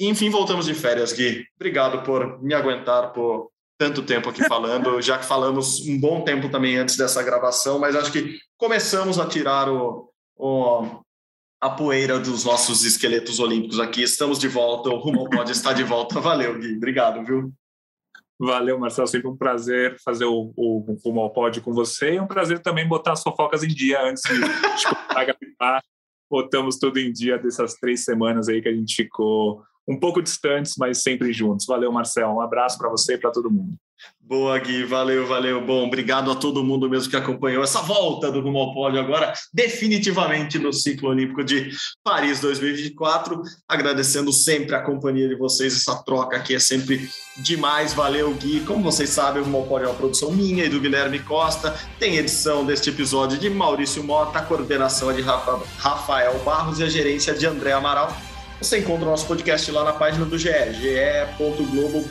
[0.00, 1.44] Enfim, voltamos de férias, Gui.
[1.56, 6.48] Obrigado por me aguentar por tanto tempo aqui falando, já que falamos um bom tempo
[6.48, 11.02] também antes dessa gravação, mas acho que começamos a tirar o, o
[11.60, 14.02] a poeira dos nossos esqueletos olímpicos aqui.
[14.02, 16.20] Estamos de volta, o Rumo Pode estar de volta.
[16.20, 16.76] Valeu, Gui.
[16.76, 17.52] Obrigado, viu?
[18.38, 19.08] Valeu, Marcelo.
[19.08, 23.12] Sempre um prazer fazer o, o, o Malpod com você e um prazer também botar
[23.12, 24.40] as fofocas em dia antes de,
[25.38, 25.82] começar a.
[26.28, 30.74] Botamos tudo em dia dessas três semanas aí que a gente ficou um pouco distantes,
[30.78, 31.66] mas sempre juntos.
[31.66, 32.34] Valeu, Marcelo.
[32.34, 33.76] Um abraço para você e para todo mundo.
[34.20, 35.64] Boa, Gui, valeu, valeu.
[35.64, 39.32] Bom, obrigado a todo mundo mesmo que acompanhou essa volta do Rumo ao Pódio agora,
[39.54, 41.70] definitivamente no ciclo olímpico de
[42.02, 43.40] Paris 2024.
[43.68, 47.94] Agradecendo sempre a companhia de vocês, essa troca aqui é sempre demais.
[47.94, 48.60] Valeu, Gui.
[48.60, 51.78] Como vocês sabem, o Rumo ao Pódio é uma produção minha e do Guilherme Costa.
[52.00, 56.88] Tem edição deste episódio de Maurício Mota, a coordenação é de Rafael Barros e a
[56.88, 58.10] gerência de André Amaral.
[58.60, 60.48] Você encontra o nosso podcast lá na página do GE,
[60.80, 62.04] ge.globo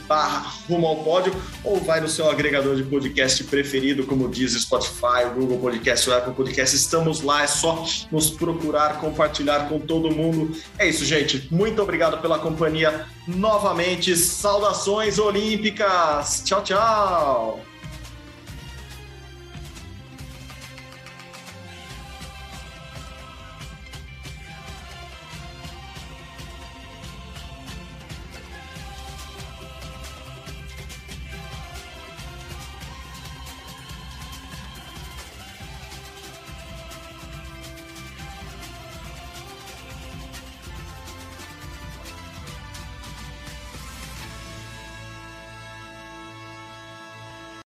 [0.70, 5.58] rumo ao pódio, ou vai no seu agregador de podcast preferido, como diz Spotify, Google
[5.58, 6.76] Podcast, Apple Podcast.
[6.76, 10.56] Estamos lá, é só nos procurar, compartilhar com todo mundo.
[10.78, 11.48] É isso, gente.
[11.52, 14.16] Muito obrigado pela companhia novamente.
[14.16, 16.43] Saudações olímpicas.
[16.46, 17.74] Tchau, tchau.